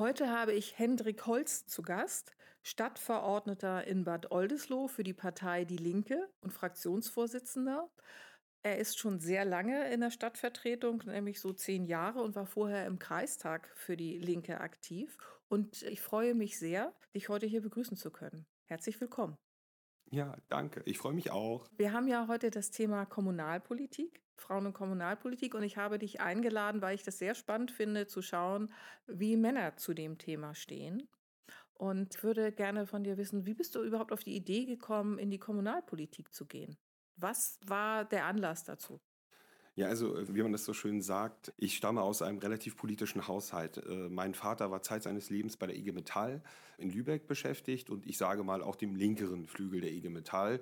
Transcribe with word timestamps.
Heute 0.00 0.30
habe 0.30 0.54
ich 0.54 0.78
Hendrik 0.78 1.26
Holz 1.26 1.66
zu 1.66 1.82
Gast, 1.82 2.34
Stadtverordneter 2.62 3.86
in 3.86 4.04
Bad 4.04 4.30
Oldesloe 4.30 4.88
für 4.88 5.02
die 5.02 5.12
Partei 5.12 5.66
Die 5.66 5.76
Linke 5.76 6.26
und 6.40 6.54
Fraktionsvorsitzender. 6.54 7.86
Er 8.62 8.78
ist 8.78 8.98
schon 8.98 9.20
sehr 9.20 9.44
lange 9.44 9.92
in 9.92 10.00
der 10.00 10.10
Stadtvertretung, 10.10 11.02
nämlich 11.04 11.38
so 11.38 11.52
zehn 11.52 11.84
Jahre 11.84 12.22
und 12.22 12.34
war 12.34 12.46
vorher 12.46 12.86
im 12.86 12.98
Kreistag 12.98 13.68
für 13.74 13.94
die 13.94 14.16
Linke 14.16 14.62
aktiv. 14.62 15.18
Und 15.48 15.82
ich 15.82 16.00
freue 16.00 16.34
mich 16.34 16.58
sehr, 16.58 16.94
dich 17.14 17.28
heute 17.28 17.44
hier 17.44 17.60
begrüßen 17.60 17.98
zu 17.98 18.10
können. 18.10 18.46
Herzlich 18.64 18.98
willkommen. 19.02 19.36
Ja, 20.10 20.34
danke. 20.48 20.80
Ich 20.86 20.96
freue 20.96 21.12
mich 21.12 21.30
auch. 21.30 21.68
Wir 21.76 21.92
haben 21.92 22.08
ja 22.08 22.26
heute 22.26 22.50
das 22.50 22.70
Thema 22.70 23.04
Kommunalpolitik, 23.04 24.22
Frauen- 24.40 24.66
und 24.66 24.72
Kommunalpolitik. 24.72 25.54
Und 25.54 25.62
ich 25.62 25.76
habe 25.76 25.98
dich 25.98 26.20
eingeladen, 26.20 26.82
weil 26.82 26.94
ich 26.94 27.02
das 27.02 27.18
sehr 27.18 27.34
spannend 27.34 27.70
finde, 27.70 28.06
zu 28.06 28.22
schauen, 28.22 28.72
wie 29.06 29.36
Männer 29.36 29.76
zu 29.76 29.94
dem 29.94 30.18
Thema 30.18 30.54
stehen. 30.54 31.08
Und 31.74 32.22
würde 32.22 32.52
gerne 32.52 32.86
von 32.86 33.04
dir 33.04 33.16
wissen, 33.16 33.46
wie 33.46 33.54
bist 33.54 33.74
du 33.74 33.82
überhaupt 33.82 34.12
auf 34.12 34.22
die 34.22 34.36
Idee 34.36 34.66
gekommen, 34.66 35.18
in 35.18 35.30
die 35.30 35.38
Kommunalpolitik 35.38 36.34
zu 36.34 36.46
gehen? 36.46 36.76
Was 37.16 37.58
war 37.66 38.04
der 38.04 38.26
Anlass 38.26 38.64
dazu? 38.64 39.00
Ja, 39.76 39.86
also 39.88 40.14
wie 40.28 40.42
man 40.42 40.52
das 40.52 40.64
so 40.64 40.74
schön 40.74 41.00
sagt, 41.00 41.54
ich 41.56 41.76
stamme 41.76 42.02
aus 42.02 42.22
einem 42.22 42.38
relativ 42.38 42.76
politischen 42.76 43.28
Haushalt. 43.28 43.78
Äh, 43.78 44.08
mein 44.10 44.34
Vater 44.34 44.70
war 44.70 44.82
Zeit 44.82 45.04
seines 45.04 45.30
Lebens 45.30 45.56
bei 45.56 45.66
der 45.66 45.76
IG 45.76 45.92
Metall 45.92 46.42
in 46.76 46.90
Lübeck 46.90 47.26
beschäftigt 47.26 47.88
und 47.88 48.06
ich 48.06 48.18
sage 48.18 48.42
mal 48.42 48.62
auch 48.62 48.76
dem 48.76 48.94
linkeren 48.94 49.46
Flügel 49.46 49.80
der 49.80 49.92
IG 49.92 50.10
Metall. 50.10 50.60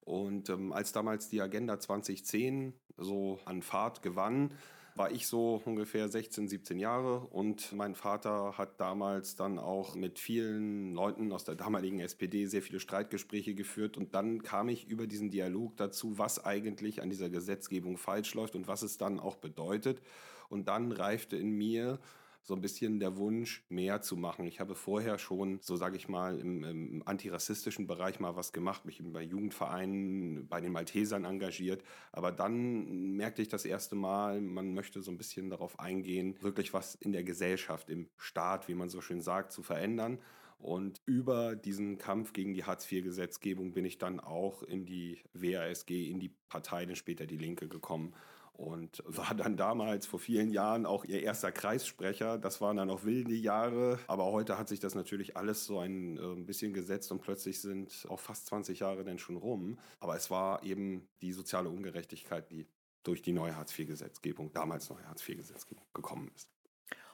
Und 0.00 0.48
ähm, 0.48 0.72
als 0.72 0.92
damals 0.92 1.28
die 1.28 1.40
Agenda 1.40 1.78
2010 1.78 2.72
so 2.96 3.38
an 3.44 3.62
Fahrt 3.62 4.02
gewann, 4.02 4.54
war 4.98 5.12
ich 5.12 5.28
so 5.28 5.62
ungefähr 5.64 6.08
16, 6.08 6.48
17 6.48 6.78
Jahre 6.78 7.20
und 7.20 7.72
mein 7.72 7.94
Vater 7.94 8.58
hat 8.58 8.80
damals 8.80 9.36
dann 9.36 9.58
auch 9.58 9.94
mit 9.94 10.18
vielen 10.18 10.92
Leuten 10.92 11.32
aus 11.32 11.44
der 11.44 11.54
damaligen 11.54 12.00
SPD 12.00 12.46
sehr 12.46 12.62
viele 12.62 12.80
Streitgespräche 12.80 13.54
geführt 13.54 13.96
und 13.96 14.14
dann 14.14 14.42
kam 14.42 14.68
ich 14.68 14.88
über 14.88 15.06
diesen 15.06 15.30
Dialog 15.30 15.76
dazu, 15.76 16.18
was 16.18 16.44
eigentlich 16.44 17.00
an 17.00 17.10
dieser 17.10 17.30
Gesetzgebung 17.30 17.96
falsch 17.96 18.34
läuft 18.34 18.56
und 18.56 18.66
was 18.66 18.82
es 18.82 18.98
dann 18.98 19.20
auch 19.20 19.36
bedeutet. 19.36 20.02
Und 20.48 20.66
dann 20.66 20.90
reifte 20.90 21.36
in 21.36 21.52
mir 21.52 22.00
so 22.42 22.54
ein 22.54 22.60
bisschen 22.60 22.98
der 22.98 23.16
Wunsch, 23.16 23.64
mehr 23.68 24.00
zu 24.00 24.16
machen. 24.16 24.46
Ich 24.46 24.60
habe 24.60 24.74
vorher 24.74 25.18
schon, 25.18 25.58
so 25.60 25.76
sage 25.76 25.96
ich 25.96 26.08
mal, 26.08 26.38
im, 26.38 26.64
im 26.64 27.02
antirassistischen 27.06 27.86
Bereich 27.86 28.20
mal 28.20 28.36
was 28.36 28.52
gemacht, 28.52 28.84
mich 28.84 29.02
bei 29.04 29.22
Jugendvereinen, 29.22 30.48
bei 30.48 30.60
den 30.60 30.72
Maltesern 30.72 31.24
engagiert. 31.24 31.82
Aber 32.12 32.32
dann 32.32 33.16
merkte 33.16 33.42
ich 33.42 33.48
das 33.48 33.64
erste 33.64 33.96
Mal, 33.96 34.40
man 34.40 34.72
möchte 34.72 35.02
so 35.02 35.10
ein 35.10 35.18
bisschen 35.18 35.50
darauf 35.50 35.78
eingehen, 35.78 36.36
wirklich 36.40 36.72
was 36.72 36.94
in 36.94 37.12
der 37.12 37.24
Gesellschaft, 37.24 37.90
im 37.90 38.08
Staat, 38.16 38.68
wie 38.68 38.74
man 38.74 38.88
so 38.88 39.00
schön 39.00 39.20
sagt, 39.20 39.52
zu 39.52 39.62
verändern. 39.62 40.18
Und 40.58 41.02
über 41.06 41.54
diesen 41.54 41.98
Kampf 41.98 42.32
gegen 42.32 42.52
die 42.52 42.64
Hartz-IV-Gesetzgebung 42.64 43.72
bin 43.72 43.84
ich 43.84 43.98
dann 43.98 44.18
auch 44.18 44.62
in 44.62 44.86
die 44.86 45.22
WASG, 45.32 46.10
in 46.10 46.18
die 46.18 46.34
Partei, 46.48 46.84
dann 46.84 46.96
später 46.96 47.26
die 47.26 47.36
Linke 47.36 47.68
gekommen 47.68 48.14
und 48.58 49.04
war 49.06 49.34
dann 49.36 49.56
damals 49.56 50.06
vor 50.06 50.18
vielen 50.18 50.50
Jahren 50.50 50.84
auch 50.84 51.04
ihr 51.04 51.22
erster 51.22 51.52
Kreissprecher. 51.52 52.38
Das 52.38 52.60
waren 52.60 52.76
dann 52.76 52.88
noch 52.88 53.04
wilde 53.04 53.34
Jahre, 53.34 54.00
aber 54.08 54.26
heute 54.26 54.58
hat 54.58 54.68
sich 54.68 54.80
das 54.80 54.96
natürlich 54.96 55.36
alles 55.36 55.64
so 55.64 55.78
ein 55.78 56.16
äh, 56.16 56.42
bisschen 56.42 56.74
gesetzt 56.74 57.12
und 57.12 57.22
plötzlich 57.22 57.60
sind 57.60 58.04
auch 58.08 58.18
fast 58.18 58.46
20 58.46 58.80
Jahre 58.80 59.04
denn 59.04 59.18
schon 59.18 59.36
rum. 59.36 59.78
Aber 60.00 60.16
es 60.16 60.28
war 60.28 60.64
eben 60.64 61.08
die 61.22 61.32
soziale 61.32 61.70
Ungerechtigkeit, 61.70 62.50
die 62.50 62.66
durch 63.04 63.22
die 63.22 63.32
neue 63.32 63.54
Hartz-IV-Gesetzgebung, 63.54 64.52
damals 64.52 64.90
neue 64.90 65.06
Hartz-IV-Gesetzgebung 65.06 65.84
gekommen 65.94 66.30
ist. 66.34 66.48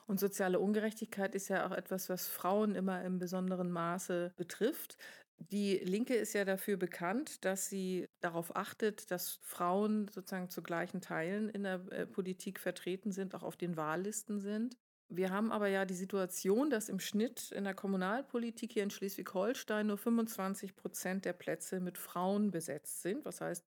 Und 0.07 0.21
soziale 0.21 0.59
Ungerechtigkeit 0.61 1.35
ist 1.35 1.49
ja 1.49 1.67
auch 1.67 1.73
etwas, 1.73 2.09
was 2.09 2.27
Frauen 2.27 2.75
immer 2.75 3.03
im 3.05 3.19
besonderen 3.19 3.71
Maße 3.71 4.33
betrifft. 4.37 4.97
Die 5.39 5.79
Linke 5.79 6.15
ist 6.15 6.33
ja 6.33 6.45
dafür 6.45 6.77
bekannt, 6.77 7.45
dass 7.45 7.69
sie 7.69 8.09
darauf 8.21 8.57
achtet, 8.57 9.11
dass 9.11 9.41
Frauen 9.43 10.09
sozusagen 10.09 10.49
zu 10.49 10.63
gleichen 10.63 11.01
Teilen 11.01 11.49
in 11.49 11.65
der 11.65 11.81
äh, 11.91 12.07
Politik 12.07 12.61
vertreten 12.61 13.13
sind, 13.13 13.35
auch 13.35 13.43
auf 13.43 13.57
den 13.57 13.77
Wahllisten 13.77 14.41
sind. 14.41 14.77
Wir 15.09 15.31
haben 15.31 15.53
aber 15.53 15.69
ja 15.69 15.85
die 15.85 15.95
Situation, 15.95 16.71
dass 16.71 16.89
im 16.89 16.99
Schnitt 16.99 17.53
in 17.53 17.65
der 17.65 17.75
Kommunalpolitik 17.75 18.73
hier 18.73 18.83
in 18.83 18.91
Schleswig-Holstein 18.91 19.87
nur 19.87 19.99
25 19.99 20.77
Prozent 20.77 21.25
der 21.25 21.35
Plätze 21.35 21.79
mit 21.79 21.99
Frauen 21.99 22.51
besetzt 22.51 23.03
sind. 23.03 23.27
Das 23.27 23.41
heißt, 23.41 23.65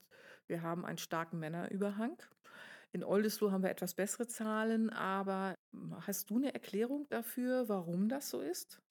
wir 0.48 0.62
haben 0.62 0.84
einen 0.84 0.98
starken 0.98 1.40
Männerüberhang. 1.40 2.18
In 2.92 3.04
Oldesloe 3.04 3.52
haben 3.52 3.64
wir 3.64 3.70
etwas 3.70 3.94
bessere 3.94 4.28
Zahlen, 4.28 4.90
aber 4.90 5.54
hast 6.02 6.30
du 6.30 6.38
eine 6.38 6.54
Erklärung 6.54 7.08
dafür, 7.10 7.70
warum 7.70 8.10
das 8.10 8.30
so 8.30 8.42
ist? 8.42 8.82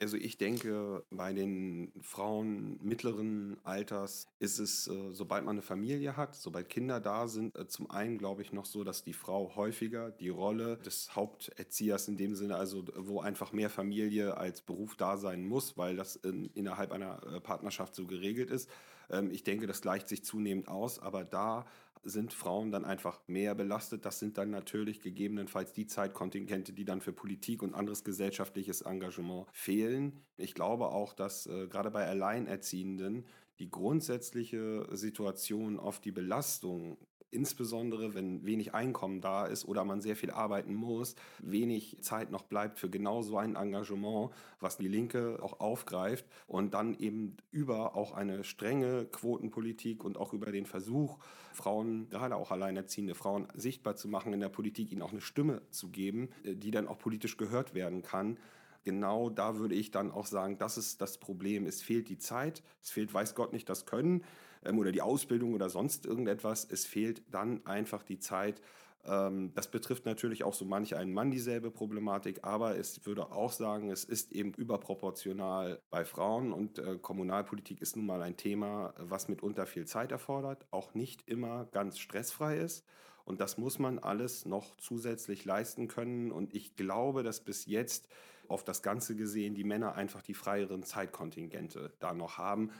Also 0.00 0.16
ich 0.16 0.36
denke, 0.36 1.04
bei 1.10 1.32
den 1.32 1.92
Frauen 2.00 2.78
mittleren 2.82 3.56
Alters 3.62 4.26
ist 4.40 4.58
es, 4.58 4.88
äh, 4.88 5.12
sobald 5.12 5.44
man 5.44 5.54
eine 5.54 5.62
Familie 5.62 6.16
hat, 6.16 6.34
sobald 6.34 6.68
Kinder 6.68 6.98
da 6.98 7.28
sind, 7.28 7.56
äh, 7.56 7.68
zum 7.68 7.88
einen 7.88 8.18
glaube 8.18 8.42
ich 8.42 8.52
noch 8.52 8.64
so, 8.64 8.82
dass 8.82 9.04
die 9.04 9.12
Frau 9.12 9.54
häufiger 9.54 10.10
die 10.10 10.28
Rolle 10.28 10.78
des 10.78 11.14
Haupterziehers 11.14 12.08
in 12.08 12.16
dem 12.16 12.34
Sinne, 12.34 12.56
also 12.56 12.84
wo 12.96 13.20
einfach 13.20 13.52
mehr 13.52 13.70
Familie 13.70 14.36
als 14.36 14.62
Beruf 14.62 14.96
da 14.96 15.16
sein 15.16 15.44
muss, 15.44 15.78
weil 15.78 15.94
das 15.94 16.16
in, 16.16 16.46
innerhalb 16.54 16.90
einer 16.90 17.22
äh, 17.24 17.40
Partnerschaft 17.40 17.94
so 17.94 18.06
geregelt 18.06 18.50
ist. 18.50 18.68
Ähm, 19.08 19.30
ich 19.30 19.44
denke, 19.44 19.68
das 19.68 19.82
gleicht 19.82 20.08
sich 20.08 20.24
zunehmend 20.24 20.66
aus, 20.66 20.98
aber 20.98 21.22
da 21.24 21.64
sind 22.02 22.32
Frauen 22.32 22.70
dann 22.70 22.84
einfach 22.84 23.20
mehr 23.26 23.54
belastet. 23.54 24.04
Das 24.04 24.18
sind 24.18 24.38
dann 24.38 24.50
natürlich 24.50 25.00
gegebenenfalls 25.00 25.72
die 25.72 25.86
Zeitkontingente, 25.86 26.72
die 26.72 26.84
dann 26.84 27.00
für 27.00 27.12
Politik 27.12 27.62
und 27.62 27.74
anderes 27.74 28.04
gesellschaftliches 28.04 28.82
Engagement 28.82 29.46
fehlen. 29.52 30.24
Ich 30.36 30.54
glaube 30.54 30.88
auch, 30.88 31.12
dass 31.12 31.46
äh, 31.46 31.68
gerade 31.68 31.90
bei 31.90 32.06
Alleinerziehenden 32.06 33.26
die 33.58 33.70
grundsätzliche 33.70 34.88
Situation 34.92 35.78
auf 35.78 36.00
die 36.00 36.10
Belastung, 36.10 36.98
insbesondere 37.32 38.14
wenn 38.14 38.44
wenig 38.44 38.74
Einkommen 38.74 39.20
da 39.20 39.46
ist 39.46 39.64
oder 39.64 39.84
man 39.84 40.00
sehr 40.00 40.16
viel 40.16 40.30
arbeiten 40.30 40.74
muss, 40.74 41.16
wenig 41.40 41.96
Zeit 42.00 42.30
noch 42.30 42.42
bleibt 42.42 42.78
für 42.78 42.90
genau 42.90 43.22
so 43.22 43.38
ein 43.38 43.56
Engagement, 43.56 44.30
was 44.60 44.76
die 44.76 44.88
Linke 44.88 45.38
auch 45.42 45.60
aufgreift 45.60 46.26
und 46.46 46.74
dann 46.74 46.94
eben 46.98 47.36
über 47.50 47.96
auch 47.96 48.12
eine 48.12 48.44
strenge 48.44 49.06
Quotenpolitik 49.06 50.04
und 50.04 50.16
auch 50.16 50.32
über 50.32 50.52
den 50.52 50.66
Versuch, 50.66 51.18
Frauen, 51.52 52.08
gerade 52.08 52.36
auch 52.36 52.50
alleinerziehende 52.50 53.14
Frauen, 53.14 53.48
sichtbar 53.54 53.96
zu 53.96 54.08
machen 54.08 54.32
in 54.32 54.40
der 54.40 54.48
Politik, 54.48 54.92
ihnen 54.92 55.02
auch 55.02 55.12
eine 55.12 55.20
Stimme 55.20 55.62
zu 55.70 55.88
geben, 55.88 56.30
äh, 56.44 56.54
die 56.54 56.70
dann 56.70 56.88
auch 56.88 56.98
politisch 56.98 57.36
gehört 57.36 57.74
werden 57.74 58.02
kann, 58.02 58.38
genau 58.84 59.30
da 59.30 59.56
würde 59.56 59.74
ich 59.74 59.90
dann 59.90 60.10
auch 60.10 60.26
sagen, 60.26 60.58
das 60.58 60.76
ist 60.76 61.00
das 61.00 61.18
Problem. 61.18 61.66
Es 61.66 61.82
fehlt 61.82 62.08
die 62.08 62.18
Zeit, 62.18 62.62
es 62.82 62.90
fehlt, 62.90 63.12
weiß 63.12 63.34
Gott 63.34 63.52
nicht, 63.52 63.68
das 63.68 63.86
Können 63.86 64.24
ähm, 64.64 64.78
oder 64.78 64.92
die 64.92 65.02
Ausbildung 65.02 65.54
oder 65.54 65.68
sonst 65.68 66.06
irgendetwas. 66.06 66.66
Es 66.70 66.84
fehlt 66.84 67.22
dann 67.30 67.64
einfach 67.66 68.02
die 68.02 68.18
Zeit. 68.18 68.60
Ähm, 69.04 69.52
das 69.54 69.70
betrifft 69.70 70.06
natürlich 70.06 70.44
auch 70.44 70.54
so 70.54 70.64
manch 70.64 70.94
einen 70.94 71.12
Mann 71.12 71.30
dieselbe 71.30 71.70
Problematik, 71.70 72.40
aber 72.44 72.76
es 72.76 73.04
würde 73.04 73.32
auch 73.32 73.52
sagen, 73.52 73.90
es 73.90 74.04
ist 74.04 74.32
eben 74.32 74.52
überproportional 74.54 75.80
bei 75.90 76.04
Frauen 76.04 76.52
und 76.52 76.78
äh, 76.78 76.98
Kommunalpolitik 76.98 77.80
ist 77.80 77.96
nun 77.96 78.06
mal 78.06 78.22
ein 78.22 78.36
Thema, 78.36 78.94
was 78.98 79.28
mitunter 79.28 79.66
viel 79.66 79.86
Zeit 79.86 80.12
erfordert, 80.12 80.66
auch 80.70 80.94
nicht 80.94 81.28
immer 81.28 81.66
ganz 81.72 81.98
stressfrei 81.98 82.58
ist. 82.58 82.84
Und 83.24 83.40
das 83.40 83.56
muss 83.56 83.78
man 83.78 83.98
alles 83.98 84.46
noch 84.46 84.76
zusätzlich 84.76 85.44
leisten 85.44 85.86
können. 85.86 86.32
Und 86.32 86.54
ich 86.54 86.74
glaube, 86.74 87.22
dass 87.22 87.40
bis 87.40 87.66
jetzt 87.66 88.08
auf 88.48 88.64
das 88.64 88.82
Ganze 88.82 89.16
gesehen 89.16 89.54
die 89.54 89.64
Männer 89.64 89.94
einfach 89.94 90.22
die 90.22 90.34
freieren 90.34 90.82
Zeitkontingente 90.82 91.92
da 92.00 92.12
noch 92.12 92.38
haben. 92.38 92.70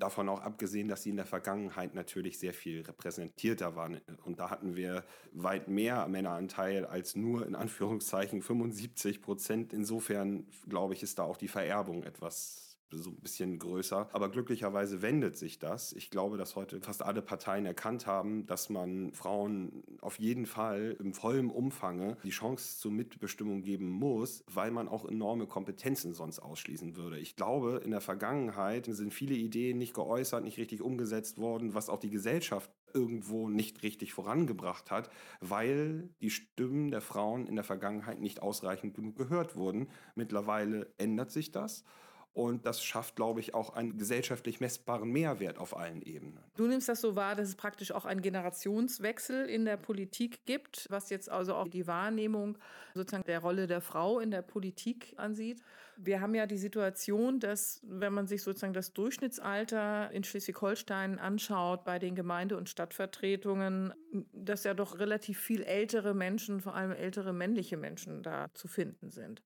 Davon 0.00 0.28
auch 0.30 0.40
abgesehen, 0.40 0.88
dass 0.88 1.02
sie 1.02 1.10
in 1.10 1.16
der 1.16 1.26
Vergangenheit 1.26 1.94
natürlich 1.94 2.38
sehr 2.38 2.54
viel 2.54 2.80
repräsentierter 2.80 3.76
waren. 3.76 4.00
Und 4.24 4.38
da 4.40 4.50
hatten 4.50 4.74
wir 4.74 5.04
weit 5.32 5.68
mehr 5.68 6.08
Männeranteil 6.08 6.86
als 6.86 7.14
nur 7.16 7.46
in 7.46 7.54
Anführungszeichen 7.54 8.40
75 8.40 9.20
Prozent. 9.20 9.72
Insofern, 9.72 10.46
glaube 10.68 10.94
ich, 10.94 11.02
ist 11.02 11.18
da 11.18 11.24
auch 11.24 11.36
die 11.36 11.48
Vererbung 11.48 12.02
etwas 12.02 12.69
so 12.92 13.10
ein 13.10 13.20
bisschen 13.20 13.58
größer. 13.58 14.08
Aber 14.12 14.30
glücklicherweise 14.30 15.02
wendet 15.02 15.36
sich 15.36 15.58
das. 15.58 15.92
Ich 15.92 16.10
glaube, 16.10 16.36
dass 16.36 16.56
heute 16.56 16.80
fast 16.80 17.02
alle 17.02 17.22
Parteien 17.22 17.66
erkannt 17.66 18.06
haben, 18.06 18.46
dass 18.46 18.68
man 18.70 19.12
Frauen 19.12 19.82
auf 20.00 20.18
jeden 20.18 20.46
Fall 20.46 20.96
im 20.98 21.14
vollen 21.14 21.50
Umfange 21.50 22.16
die 22.24 22.30
Chance 22.30 22.78
zur 22.78 22.92
Mitbestimmung 22.92 23.62
geben 23.62 23.88
muss, 23.88 24.44
weil 24.46 24.70
man 24.70 24.88
auch 24.88 25.04
enorme 25.04 25.46
Kompetenzen 25.46 26.14
sonst 26.14 26.40
ausschließen 26.40 26.96
würde. 26.96 27.18
Ich 27.18 27.36
glaube, 27.36 27.80
in 27.84 27.90
der 27.90 28.00
Vergangenheit 28.00 28.86
sind 28.86 29.12
viele 29.14 29.34
Ideen 29.34 29.78
nicht 29.78 29.94
geäußert, 29.94 30.44
nicht 30.44 30.58
richtig 30.58 30.82
umgesetzt 30.82 31.38
worden, 31.38 31.74
was 31.74 31.88
auch 31.88 31.98
die 31.98 32.10
Gesellschaft 32.10 32.70
irgendwo 32.94 33.48
nicht 33.48 33.82
richtig 33.82 34.12
vorangebracht 34.12 34.90
hat, 34.90 35.10
weil 35.40 36.10
die 36.20 36.30
Stimmen 36.30 36.90
der 36.90 37.00
Frauen 37.00 37.46
in 37.46 37.54
der 37.54 37.64
Vergangenheit 37.64 38.20
nicht 38.20 38.42
ausreichend 38.42 38.94
genug 38.94 39.16
gehört 39.16 39.56
wurden. 39.56 39.88
Mittlerweile 40.14 40.92
ändert 40.98 41.30
sich 41.30 41.52
das. 41.52 41.84
Und 42.32 42.64
das 42.64 42.82
schafft, 42.82 43.16
glaube 43.16 43.40
ich, 43.40 43.54
auch 43.54 43.70
einen 43.70 43.98
gesellschaftlich 43.98 44.60
messbaren 44.60 45.10
Mehrwert 45.10 45.58
auf 45.58 45.76
allen 45.76 46.00
Ebenen. 46.02 46.38
Du 46.56 46.68
nimmst 46.68 46.88
das 46.88 47.00
so 47.00 47.16
wahr, 47.16 47.34
dass 47.34 47.48
es 47.48 47.56
praktisch 47.56 47.90
auch 47.90 48.04
einen 48.04 48.22
Generationswechsel 48.22 49.46
in 49.46 49.64
der 49.64 49.76
Politik 49.76 50.46
gibt, 50.46 50.86
was 50.90 51.10
jetzt 51.10 51.28
also 51.28 51.54
auch 51.56 51.66
die 51.66 51.88
Wahrnehmung 51.88 52.56
sozusagen 52.94 53.24
der 53.24 53.40
Rolle 53.40 53.66
der 53.66 53.80
Frau 53.80 54.20
in 54.20 54.30
der 54.30 54.42
Politik 54.42 55.14
ansieht. 55.16 55.60
Wir 56.02 56.22
haben 56.22 56.34
ja 56.34 56.46
die 56.46 56.56
Situation, 56.56 57.40
dass 57.40 57.80
wenn 57.82 58.14
man 58.14 58.26
sich 58.26 58.42
sozusagen 58.42 58.72
das 58.72 58.94
Durchschnittsalter 58.94 60.10
in 60.12 60.24
Schleswig-Holstein 60.24 61.18
anschaut 61.18 61.84
bei 61.84 61.98
den 61.98 62.14
Gemeinde- 62.14 62.56
und 62.56 62.70
Stadtvertretungen, 62.70 63.92
dass 64.32 64.64
ja 64.64 64.72
doch 64.72 64.98
relativ 64.98 65.38
viel 65.38 65.62
ältere 65.62 66.14
Menschen, 66.14 66.62
vor 66.62 66.74
allem 66.74 66.92
ältere 66.92 67.34
männliche 67.34 67.76
Menschen 67.76 68.22
da 68.22 68.48
zu 68.54 68.66
finden 68.66 69.10
sind. 69.10 69.42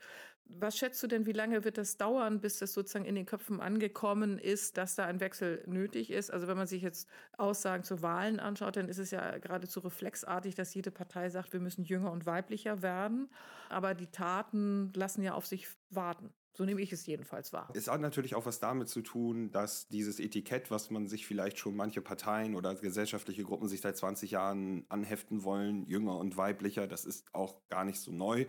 Was 0.47 0.77
schätzt 0.77 1.03
du 1.03 1.07
denn, 1.07 1.27
wie 1.27 1.33
lange 1.33 1.65
wird 1.65 1.77
das 1.79 1.97
dauern, 1.97 2.41
bis 2.41 2.59
das 2.59 2.73
sozusagen 2.73 3.07
in 3.07 3.15
den 3.15 3.27
Köpfen 3.27 3.61
angekommen 3.61 4.39
ist, 4.39 4.77
dass 4.77 4.95
da 4.95 5.07
ein 5.07 5.19
Wechsel 5.19 5.65
nötig 5.67 6.11
ist? 6.11 6.31
Also 6.31 6.47
wenn 6.47 6.57
man 6.57 6.67
sich 6.67 6.83
jetzt 6.83 7.09
Aussagen 7.37 7.83
zu 7.83 8.03
Wahlen 8.03 8.39
anschaut, 8.39 8.77
dann 8.77 8.89
ist 8.89 8.99
es 8.99 9.11
ja 9.11 9.39
geradezu 9.39 9.81
reflexartig, 9.81 10.55
dass 10.55 10.75
jede 10.75 10.91
Partei 10.91 11.31
sagt, 11.31 11.53
wir 11.53 11.61
müssen 11.61 11.83
jünger 11.83 12.13
und 12.13 12.27
weiblicher 12.27 12.83
werden. 12.83 13.31
Aber 13.71 13.95
die 13.95 14.07
Taten 14.07 14.93
lassen 14.95 15.23
ja 15.23 15.35
auf 15.35 15.47
sich 15.47 15.67
warten. 15.91 16.33
So 16.57 16.65
nehme 16.65 16.81
ich 16.81 16.93
es 16.93 17.05
jedenfalls 17.07 17.53
wahr. 17.53 17.69
Es 17.75 17.89
hat 17.89 18.01
natürlich 18.01 18.35
auch 18.35 18.47
was 18.47 18.61
damit 18.61 18.89
zu 18.89 19.03
tun, 19.03 19.51
dass 19.51 19.89
dieses 19.89 20.21
Etikett, 20.21 20.71
was 20.71 20.91
man 20.91 21.09
sich 21.09 21.27
vielleicht 21.27 21.59
schon 21.59 21.75
manche 21.75 22.01
Parteien 22.01 22.55
oder 22.55 22.75
gesellschaftliche 22.77 23.43
Gruppen 23.43 23.69
sich 23.69 23.81
seit 23.81 23.97
20 23.97 24.31
Jahren 24.31 24.85
anheften 24.89 25.43
wollen, 25.43 25.85
jünger 25.87 26.17
und 26.17 26.37
weiblicher, 26.37 26.87
das 26.87 27.05
ist 27.05 27.27
auch 27.35 27.57
gar 27.69 27.85
nicht 27.85 28.01
so 28.01 28.13
neu 28.13 28.47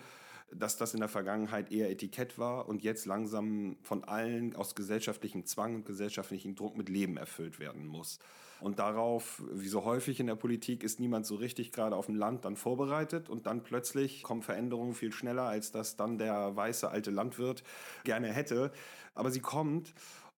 dass 0.51 0.77
das 0.77 0.93
in 0.93 0.99
der 0.99 1.09
Vergangenheit 1.09 1.71
eher 1.71 1.89
Etikett 1.89 2.37
war 2.37 2.67
und 2.67 2.83
jetzt 2.83 3.05
langsam 3.05 3.77
von 3.81 4.03
allen 4.03 4.55
aus 4.55 4.75
gesellschaftlichem 4.75 5.45
Zwang 5.45 5.75
und 5.75 5.85
gesellschaftlichem 5.85 6.55
Druck 6.55 6.77
mit 6.77 6.89
Leben 6.89 7.17
erfüllt 7.17 7.59
werden 7.59 7.85
muss. 7.85 8.19
Und 8.61 8.79
darauf, 8.79 9.43
wie 9.51 9.67
so 9.67 9.83
häufig 9.83 10.19
in 10.19 10.27
der 10.27 10.35
Politik, 10.35 10.83
ist 10.83 10.99
niemand 10.99 11.25
so 11.25 11.35
richtig 11.35 11.71
gerade 11.71 11.95
auf 11.95 12.05
dem 12.05 12.15
Land 12.15 12.45
dann 12.45 12.55
vorbereitet 12.55 13.29
und 13.29 13.45
dann 13.45 13.63
plötzlich 13.63 14.23
kommen 14.23 14.41
Veränderungen 14.41 14.93
viel 14.93 15.11
schneller, 15.11 15.43
als 15.43 15.71
das 15.71 15.97
dann 15.97 16.17
der 16.17 16.55
weiße 16.55 16.89
alte 16.89 17.11
Landwirt 17.11 17.63
gerne 18.03 18.31
hätte. 18.31 18.71
Aber 19.13 19.31
sie 19.31 19.41
kommt 19.41 19.93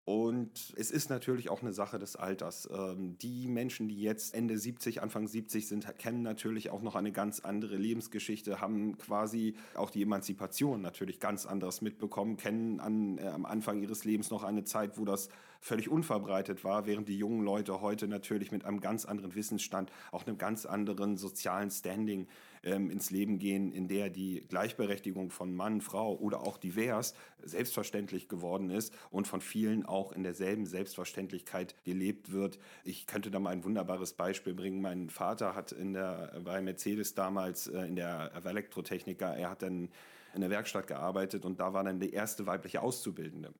und 0.07 0.73
es 0.77 0.89
ist 0.89 1.09
natürlich 1.09 1.49
auch 1.49 1.61
eine 1.61 1.73
Sache 1.73 1.99
des 1.99 2.15
Alters. 2.15 2.69
Ähm, 2.71 3.17
die 3.17 3.45
Menschen, 3.45 3.89
die 3.89 3.99
jetzt 3.99 4.33
Ende 4.33 4.57
70, 4.57 5.01
Anfang 5.01 5.27
70 5.27 5.67
sind, 5.67 5.85
kennen 5.97 6.21
natürlich 6.21 6.69
auch 6.69 6.81
noch 6.81 6.95
eine 6.95 7.11
ganz 7.11 7.41
andere 7.41 7.75
Lebensgeschichte, 7.75 8.61
haben 8.61 8.97
quasi 8.97 9.55
auch 9.75 9.89
die 9.89 10.03
Emanzipation 10.03 10.81
natürlich 10.81 11.19
ganz 11.19 11.45
anders 11.45 11.81
mitbekommen, 11.81 12.37
kennen 12.37 12.79
an, 12.79 13.17
äh, 13.17 13.27
am 13.27 13.45
Anfang 13.45 13.81
ihres 13.81 14.05
Lebens 14.05 14.31
noch 14.31 14.45
eine 14.45 14.63
Zeit, 14.63 14.97
wo 14.97 15.03
das 15.03 15.27
völlig 15.59 15.89
unverbreitet 15.89 16.63
war, 16.63 16.85
während 16.85 17.09
die 17.09 17.17
jungen 17.17 17.43
Leute 17.43 17.81
heute 17.81 18.07
natürlich 18.07 18.53
mit 18.53 18.63
einem 18.63 18.79
ganz 18.79 19.03
anderen 19.03 19.35
Wissensstand, 19.35 19.91
auch 20.13 20.25
einem 20.25 20.37
ganz 20.37 20.65
anderen 20.65 21.17
sozialen 21.17 21.69
Standing 21.69 22.27
ähm, 22.63 22.89
ins 22.89 23.11
Leben 23.11 23.39
gehen, 23.39 23.71
in 23.71 23.87
der 23.87 24.09
die 24.09 24.43
Gleichberechtigung 24.47 25.29
von 25.29 25.55
Mann, 25.55 25.81
Frau 25.81 26.15
oder 26.15 26.41
auch 26.41 26.57
divers 26.57 27.13
selbstverständlich 27.43 28.27
geworden 28.27 28.69
ist 28.69 28.93
und 29.09 29.27
von 29.27 29.41
vielen 29.41 29.85
auch 29.85 30.11
in 30.11 30.23
derselben 30.23 30.65
Selbstverständlichkeit 30.65 31.75
gelebt 31.83 32.31
wird. 32.31 32.59
Ich 32.83 33.07
könnte 33.07 33.31
da 33.31 33.39
mal 33.39 33.51
ein 33.51 33.63
wunderbares 33.63 34.13
Beispiel 34.13 34.53
bringen. 34.53 34.81
Mein 34.81 35.09
Vater 35.09 35.55
hat 35.55 35.71
in 35.71 35.93
der, 35.93 36.41
bei 36.43 36.61
Mercedes 36.61 37.15
damals 37.15 37.67
äh, 37.67 37.81
in 37.81 37.95
der 37.95 38.31
Elektrotechniker, 38.43 39.35
er 39.35 39.49
hat 39.49 39.61
dann 39.61 39.89
in 40.33 40.41
der 40.41 40.49
Werkstatt 40.49 40.87
gearbeitet 40.87 41.45
und 41.45 41.59
da 41.59 41.73
war 41.73 41.83
dann 41.83 41.99
die 41.99 42.13
erste 42.13 42.45
weibliche 42.45 42.81
Auszubildende. 42.81 43.53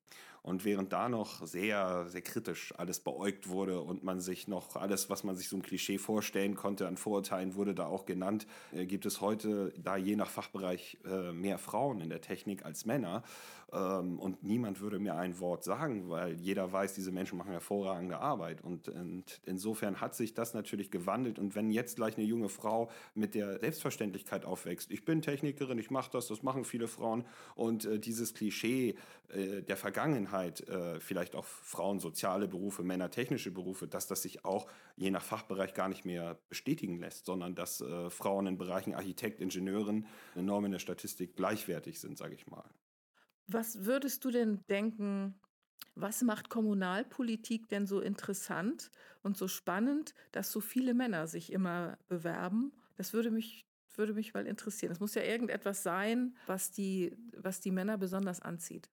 Und 0.47 0.63
während 0.63 0.93
da 0.93 1.09
noch 1.09 1.45
sehr, 1.45 2.07
sehr 2.07 2.21
kritisch 2.21 2.73
alles 2.77 3.01
beäugt 3.01 3.49
wurde 3.49 3.81
und 3.81 4.05
man 4.05 4.21
sich 4.21 4.47
noch 4.47 4.77
alles, 4.77 5.09
was 5.09 5.25
man 5.25 5.35
sich 5.35 5.49
so 5.49 5.57
ein 5.57 5.61
Klischee 5.61 5.97
vorstellen 5.97 6.55
konnte 6.55 6.87
an 6.87 6.95
Vorurteilen, 6.95 7.55
wurde 7.55 7.75
da 7.75 7.87
auch 7.87 8.05
genannt, 8.05 8.47
äh, 8.71 8.85
gibt 8.85 9.05
es 9.05 9.19
heute 9.19 9.73
da 9.77 9.97
je 9.97 10.15
nach 10.15 10.29
Fachbereich 10.29 10.99
äh, 11.03 11.33
mehr 11.33 11.57
Frauen 11.57 11.99
in 11.99 12.09
der 12.09 12.21
Technik 12.21 12.63
als 12.63 12.85
Männer. 12.85 13.23
Ähm, 13.73 14.19
und 14.19 14.43
niemand 14.43 14.79
würde 14.79 14.99
mir 14.99 15.15
ein 15.15 15.39
Wort 15.39 15.63
sagen, 15.63 16.09
weil 16.09 16.39
jeder 16.39 16.71
weiß, 16.71 16.93
diese 16.93 17.11
Menschen 17.11 17.37
machen 17.37 17.51
hervorragende 17.51 18.19
Arbeit. 18.19 18.61
Und, 18.61 18.87
und 18.89 19.41
insofern 19.45 19.99
hat 19.99 20.15
sich 20.15 20.33
das 20.33 20.53
natürlich 20.53 20.89
gewandelt. 20.89 21.37
Und 21.37 21.55
wenn 21.55 21.71
jetzt 21.71 21.97
gleich 21.97 22.17
eine 22.17 22.25
junge 22.25 22.49
Frau 22.49 22.89
mit 23.13 23.35
der 23.35 23.59
Selbstverständlichkeit 23.59 24.45
aufwächst, 24.45 24.91
ich 24.91 25.03
bin 25.03 25.21
Technikerin, 25.21 25.79
ich 25.79 25.91
mache 25.91 26.11
das, 26.11 26.27
das 26.27 26.43
machen 26.43 26.63
viele 26.63 26.87
Frauen. 26.87 27.25
Und 27.55 27.85
äh, 27.85 27.99
dieses 27.99 28.33
Klischee 28.33 28.95
äh, 29.29 29.61
der 29.61 29.75
Vergangenheit, 29.75 30.61
äh, 30.69 30.99
vielleicht 31.01 31.35
auch 31.35 31.45
Frauen 31.45 31.99
soziale 31.99 32.47
Berufe, 32.47 32.83
Männer 32.83 33.11
technische 33.11 33.51
Berufe, 33.51 33.87
dass 33.87 34.07
das 34.07 34.21
sich 34.21 34.45
auch 34.45 34.67
je 34.95 35.11
nach 35.11 35.23
Fachbereich 35.23 35.73
gar 35.73 35.89
nicht 35.89 36.05
mehr 36.05 36.37
bestätigen 36.47 36.99
lässt, 36.99 37.25
sondern 37.25 37.53
dass 37.53 37.81
äh, 37.81 38.09
Frauen 38.09 38.47
in 38.47 38.57
Bereichen 38.57 38.95
Architekt, 38.95 39.41
Ingenieurin 39.41 40.05
enorm 40.35 40.65
in 40.65 40.71
der 40.71 40.79
Statistik 40.79 41.35
gleichwertig 41.35 41.99
sind, 41.99 42.17
sage 42.17 42.33
ich 42.35 42.47
mal. 42.47 42.63
Was 43.47 43.85
würdest 43.85 44.25
du 44.25 44.31
denn 44.31 44.65
denken, 44.69 45.35
was 45.95 46.21
macht 46.21 46.49
Kommunalpolitik 46.49 47.69
denn 47.69 47.87
so 47.87 48.01
interessant 48.01 48.91
und 49.23 49.37
so 49.37 49.47
spannend, 49.47 50.13
dass 50.31 50.51
so 50.51 50.59
viele 50.61 50.93
Männer 50.93 51.27
sich 51.27 51.51
immer 51.51 51.97
bewerben? 52.07 52.73
Das 52.95 53.13
würde 53.13 53.31
mich, 53.31 53.65
würde 53.95 54.13
mich 54.13 54.33
mal 54.33 54.45
interessieren. 54.45 54.91
Es 54.91 54.99
muss 54.99 55.15
ja 55.15 55.23
irgendetwas 55.23 55.83
sein, 55.83 56.35
was 56.45 56.71
die, 56.71 57.17
was 57.35 57.59
die 57.61 57.71
Männer 57.71 57.97
besonders 57.97 58.41
anzieht. 58.41 58.89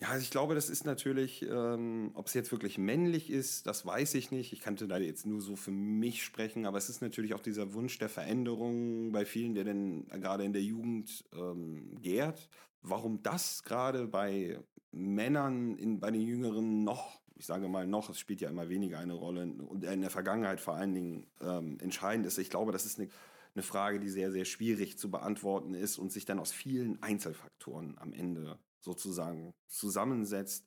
Ja, 0.00 0.08
also 0.08 0.22
ich 0.22 0.30
glaube, 0.30 0.54
das 0.54 0.68
ist 0.68 0.84
natürlich, 0.84 1.42
ähm, 1.42 2.10
ob 2.14 2.26
es 2.26 2.34
jetzt 2.34 2.50
wirklich 2.52 2.78
männlich 2.78 3.30
ist, 3.30 3.66
das 3.66 3.86
weiß 3.86 4.14
ich 4.14 4.30
nicht. 4.32 4.52
Ich 4.52 4.60
könnte 4.60 4.88
da 4.88 4.98
jetzt 4.98 5.24
nur 5.24 5.40
so 5.40 5.56
für 5.56 5.70
mich 5.70 6.24
sprechen, 6.24 6.66
aber 6.66 6.78
es 6.78 6.88
ist 6.88 7.00
natürlich 7.00 7.32
auch 7.32 7.40
dieser 7.40 7.74
Wunsch 7.74 7.98
der 7.98 8.08
Veränderung 8.08 9.12
bei 9.12 9.24
vielen, 9.24 9.54
der 9.54 9.64
denn 9.64 10.06
gerade 10.08 10.44
in 10.44 10.52
der 10.52 10.62
Jugend 10.62 11.24
ähm, 11.32 11.96
gärt 12.02 12.48
warum 12.84 13.22
das 13.22 13.62
gerade 13.64 14.06
bei 14.06 14.60
Männern, 14.92 15.76
in, 15.76 15.98
bei 15.98 16.10
den 16.10 16.20
Jüngeren 16.20 16.84
noch, 16.84 17.20
ich 17.34 17.46
sage 17.46 17.66
mal 17.68 17.86
noch, 17.86 18.10
es 18.10 18.18
spielt 18.18 18.40
ja 18.40 18.50
immer 18.50 18.68
weniger 18.68 18.98
eine 18.98 19.14
Rolle 19.14 19.42
und 19.42 19.82
in 19.82 20.00
der 20.02 20.10
Vergangenheit 20.10 20.60
vor 20.60 20.74
allen 20.74 20.94
Dingen 20.94 21.26
ähm, 21.40 21.78
entscheidend 21.80 22.26
ist. 22.26 22.38
Ich 22.38 22.50
glaube, 22.50 22.70
das 22.70 22.86
ist 22.86 23.00
eine, 23.00 23.08
eine 23.54 23.62
Frage, 23.62 23.98
die 23.98 24.08
sehr, 24.08 24.30
sehr 24.30 24.44
schwierig 24.44 24.98
zu 24.98 25.10
beantworten 25.10 25.74
ist 25.74 25.98
und 25.98 26.12
sich 26.12 26.26
dann 26.26 26.38
aus 26.38 26.52
vielen 26.52 27.02
Einzelfaktoren 27.02 27.96
am 27.98 28.12
Ende 28.12 28.58
sozusagen 28.84 29.54
zusammensetzt. 29.66 30.66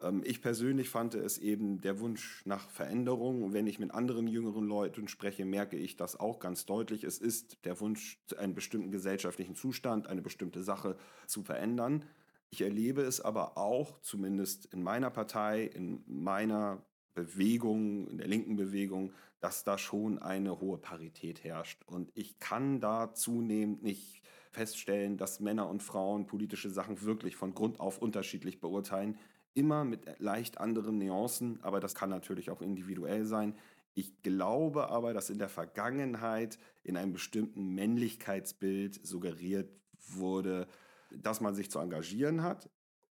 Ähm, 0.00 0.22
ich 0.24 0.42
persönlich 0.42 0.88
fand 0.90 1.14
es 1.14 1.38
eben 1.38 1.80
der 1.80 2.00
Wunsch 2.00 2.42
nach 2.44 2.68
Veränderung. 2.70 3.52
Wenn 3.52 3.66
ich 3.66 3.78
mit 3.78 3.92
anderen 3.92 4.26
jüngeren 4.26 4.66
Leuten 4.66 5.08
spreche, 5.08 5.44
merke 5.44 5.76
ich 5.76 5.96
das 5.96 6.18
auch 6.18 6.40
ganz 6.40 6.66
deutlich. 6.66 7.04
Es 7.04 7.18
ist 7.18 7.64
der 7.64 7.80
Wunsch, 7.80 8.18
einen 8.36 8.54
bestimmten 8.54 8.90
gesellschaftlichen 8.90 9.54
Zustand, 9.54 10.06
eine 10.06 10.22
bestimmte 10.22 10.62
Sache 10.62 10.96
zu 11.26 11.42
verändern. 11.42 12.04
Ich 12.50 12.60
erlebe 12.60 13.02
es 13.02 13.20
aber 13.20 13.56
auch, 13.58 14.00
zumindest 14.00 14.66
in 14.66 14.82
meiner 14.82 15.10
Partei, 15.10 15.64
in 15.64 16.04
meiner 16.06 16.84
Bewegung, 17.14 18.08
in 18.08 18.18
der 18.18 18.28
linken 18.28 18.56
Bewegung, 18.56 19.12
dass 19.40 19.64
da 19.64 19.76
schon 19.78 20.18
eine 20.18 20.60
hohe 20.60 20.78
Parität 20.78 21.44
herrscht. 21.44 21.82
Und 21.86 22.10
ich 22.14 22.38
kann 22.38 22.80
da 22.80 23.12
zunehmend 23.12 23.82
nicht 23.82 24.22
feststellen, 24.54 25.16
dass 25.16 25.40
Männer 25.40 25.68
und 25.68 25.82
Frauen 25.82 26.26
politische 26.26 26.70
Sachen 26.70 27.02
wirklich 27.02 27.36
von 27.36 27.54
Grund 27.54 27.80
auf 27.80 27.98
unterschiedlich 27.98 28.60
beurteilen 28.60 29.18
immer 29.54 29.84
mit 29.84 30.18
leicht 30.18 30.58
anderen 30.58 30.98
Nuancen, 30.98 31.60
aber 31.62 31.80
das 31.80 31.94
kann 31.94 32.10
natürlich 32.10 32.50
auch 32.50 32.60
individuell 32.60 33.24
sein. 33.24 33.54
Ich 33.94 34.22
glaube 34.22 34.88
aber, 34.88 35.14
dass 35.14 35.30
in 35.30 35.38
der 35.38 35.48
Vergangenheit 35.48 36.58
in 36.82 36.96
einem 36.96 37.12
bestimmten 37.12 37.74
Männlichkeitsbild 37.74 39.06
suggeriert 39.06 39.70
wurde, 40.08 40.66
dass 41.10 41.40
man 41.40 41.54
sich 41.54 41.70
zu 41.70 41.78
engagieren 41.78 42.42
hat. 42.42 42.68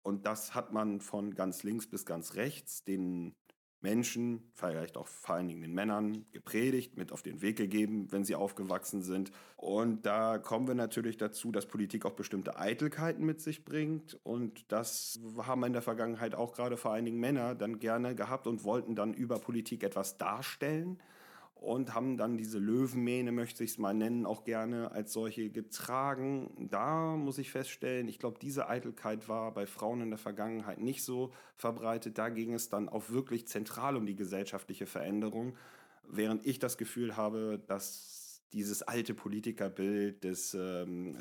Und 0.04 0.26
das 0.26 0.54
hat 0.54 0.74
man 0.74 1.00
von 1.00 1.34
ganz 1.34 1.64
links 1.64 1.88
bis 1.88 2.06
ganz 2.06 2.36
rechts 2.36 2.84
den 2.84 3.34
Menschen, 3.86 4.42
vielleicht 4.54 4.98
auch 4.98 5.08
vor 5.08 5.36
allen 5.36 5.48
Dingen 5.48 5.62
den 5.62 5.74
Männern, 5.76 6.26
gepredigt, 6.32 6.98
mit 6.98 7.12
auf 7.12 7.22
den 7.22 7.44
Weg 7.44 7.56
gegeben, 7.56 8.12
wenn 8.12 8.24
sie 8.24 8.34
aufgewachsen 8.34 9.04
sind. 9.04 9.32
Und 9.58 10.08
da 10.08 10.40
kommen 10.40 10.68
wir 10.68 10.74
natürlich 10.74 11.18
dazu, 11.18 11.52
dass 11.52 11.68
Politik 11.68 12.04
auch 12.04 12.14
bestimmte 12.14 12.58
Eitelkeiten 12.58 13.24
mit 13.24 13.42
sich 13.42 13.64
bringt. 13.64 14.20
Und 14.24 14.66
das 14.72 15.20
haben 15.38 15.64
in 15.64 15.74
der 15.74 15.84
Vergangenheit 15.84 16.34
auch 16.34 16.54
gerade 16.54 16.78
vor 16.78 16.94
allen 16.94 17.06
Dingen 17.06 17.20
Männer 17.20 17.54
dann 17.54 17.78
gerne 17.78 18.16
gehabt 18.16 18.48
und 18.48 18.64
wollten 18.64 18.96
dann 18.96 19.14
über 19.14 19.38
Politik 19.38 19.84
etwas 19.84 20.18
darstellen 20.18 21.00
und 21.66 21.94
haben 21.94 22.16
dann 22.18 22.38
diese 22.38 22.60
Löwenmähne, 22.60 23.32
möchte 23.32 23.64
ich 23.64 23.72
es 23.72 23.78
mal 23.78 23.94
nennen, 23.94 24.26
auch 24.26 24.44
gerne 24.44 24.92
als 24.92 25.14
solche 25.14 25.50
getragen. 25.50 26.68
Da 26.70 27.16
muss 27.16 27.38
ich 27.38 27.52
feststellen, 27.52 28.08
ich 28.08 28.20
glaube, 28.20 28.38
diese 28.40 28.70
Eitelkeit 28.70 29.28
war 29.28 29.52
bei 29.54 29.66
Frauen 29.66 30.02
in 30.02 30.10
der 30.10 30.20
Vergangenheit 30.20 30.80
nicht 30.80 31.04
so 31.04 31.34
verbreitet. 31.56 32.18
Da 32.18 32.30
ging 32.30 32.54
es 32.54 32.70
dann 32.70 32.88
auch 32.88 33.10
wirklich 33.10 33.48
zentral 33.48 33.98
um 33.98 34.06
die 34.06 34.16
gesellschaftliche 34.16 34.86
Veränderung, 34.86 35.56
während 36.08 36.46
ich 36.46 36.60
das 36.60 36.78
Gefühl 36.78 37.18
habe, 37.18 37.60
dass 37.68 38.25
dieses 38.56 38.82
alte 38.82 39.14
Politikerbild 39.14 40.24
des, 40.24 40.54
ähm, 40.56 41.18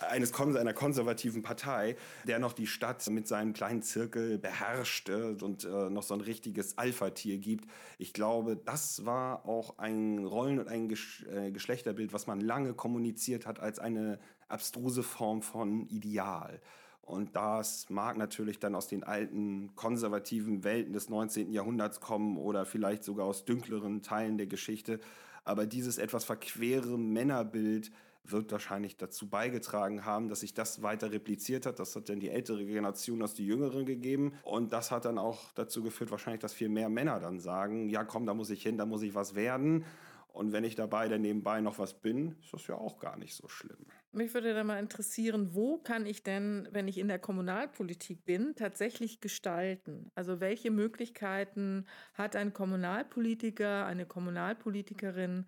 eines 0.00 0.32
einer 0.38 0.74
konservativen 0.74 1.42
Partei, 1.42 1.96
der 2.28 2.38
noch 2.38 2.52
die 2.52 2.66
Stadt 2.66 3.08
mit 3.08 3.26
seinem 3.26 3.54
kleinen 3.54 3.82
Zirkel 3.82 4.38
beherrscht 4.38 5.08
äh, 5.08 5.34
und 5.40 5.64
äh, 5.64 5.90
noch 5.90 6.02
so 6.02 6.14
ein 6.14 6.20
richtiges 6.20 6.78
Alpha-Tier 6.78 7.38
gibt. 7.38 7.68
Ich 7.98 8.12
glaube, 8.12 8.56
das 8.56 9.04
war 9.04 9.46
auch 9.46 9.78
ein 9.78 10.24
Rollen- 10.24 10.60
und 10.60 10.68
ein 10.68 10.88
Gesch 10.88 11.24
äh, 11.24 11.50
Geschlechterbild, 11.50 12.12
was 12.12 12.26
man 12.26 12.40
lange 12.40 12.74
kommuniziert 12.74 13.46
hat 13.46 13.58
als 13.58 13.78
eine 13.78 14.18
abstruse 14.48 15.02
Form 15.02 15.42
von 15.42 15.88
Ideal. 15.88 16.60
Und 17.06 17.36
das 17.36 17.90
mag 17.90 18.16
natürlich 18.16 18.58
dann 18.58 18.74
aus 18.74 18.88
den 18.88 19.04
alten 19.04 19.74
konservativen 19.76 20.64
Welten 20.64 20.94
des 20.94 21.10
19. 21.10 21.52
Jahrhunderts 21.52 22.00
kommen 22.00 22.38
oder 22.38 22.64
vielleicht 22.64 23.04
sogar 23.04 23.26
aus 23.26 23.44
dünkleren 23.44 24.00
Teilen 24.02 24.38
der 24.38 24.46
Geschichte. 24.46 25.00
Aber 25.44 25.66
dieses 25.66 25.98
etwas 25.98 26.24
verquere 26.24 26.98
Männerbild 26.98 27.90
wird 28.24 28.50
wahrscheinlich 28.52 28.96
dazu 28.96 29.28
beigetragen 29.28 30.04
haben, 30.04 30.28
dass 30.28 30.40
sich 30.40 30.54
das 30.54 30.82
weiter 30.82 31.12
repliziert 31.12 31.66
hat. 31.66 31.78
Das 31.78 31.94
hat 31.94 32.08
dann 32.08 32.20
die 32.20 32.30
ältere 32.30 32.64
Generation 32.64 33.22
aus 33.22 33.34
die 33.34 33.46
jüngere 33.46 33.84
gegeben. 33.84 34.32
Und 34.44 34.72
das 34.72 34.90
hat 34.90 35.04
dann 35.04 35.18
auch 35.18 35.52
dazu 35.54 35.82
geführt, 35.82 36.10
wahrscheinlich, 36.10 36.40
dass 36.40 36.54
viel 36.54 36.70
mehr 36.70 36.88
Männer 36.88 37.20
dann 37.20 37.38
sagen, 37.38 37.88
ja 37.90 38.04
komm, 38.04 38.24
da 38.26 38.32
muss 38.32 38.50
ich 38.50 38.62
hin, 38.62 38.78
da 38.78 38.86
muss 38.86 39.02
ich 39.02 39.14
was 39.14 39.34
werden. 39.34 39.84
Und 40.34 40.52
wenn 40.52 40.64
ich 40.64 40.74
dabei 40.74 41.08
dann 41.08 41.22
nebenbei 41.22 41.60
noch 41.60 41.78
was 41.78 41.94
bin, 41.94 42.34
ist 42.42 42.52
das 42.52 42.66
ja 42.66 42.74
auch 42.74 42.98
gar 42.98 43.16
nicht 43.16 43.36
so 43.36 43.46
schlimm. 43.46 43.86
Mich 44.10 44.34
würde 44.34 44.52
da 44.52 44.64
mal 44.64 44.80
interessieren, 44.80 45.54
wo 45.54 45.78
kann 45.78 46.06
ich 46.06 46.24
denn, 46.24 46.68
wenn 46.72 46.88
ich 46.88 46.98
in 46.98 47.06
der 47.06 47.20
Kommunalpolitik 47.20 48.24
bin, 48.24 48.56
tatsächlich 48.56 49.20
gestalten? 49.20 50.10
Also 50.16 50.40
welche 50.40 50.72
Möglichkeiten 50.72 51.86
hat 52.14 52.34
ein 52.34 52.52
Kommunalpolitiker, 52.52 53.86
eine 53.86 54.06
Kommunalpolitikerin 54.06 55.46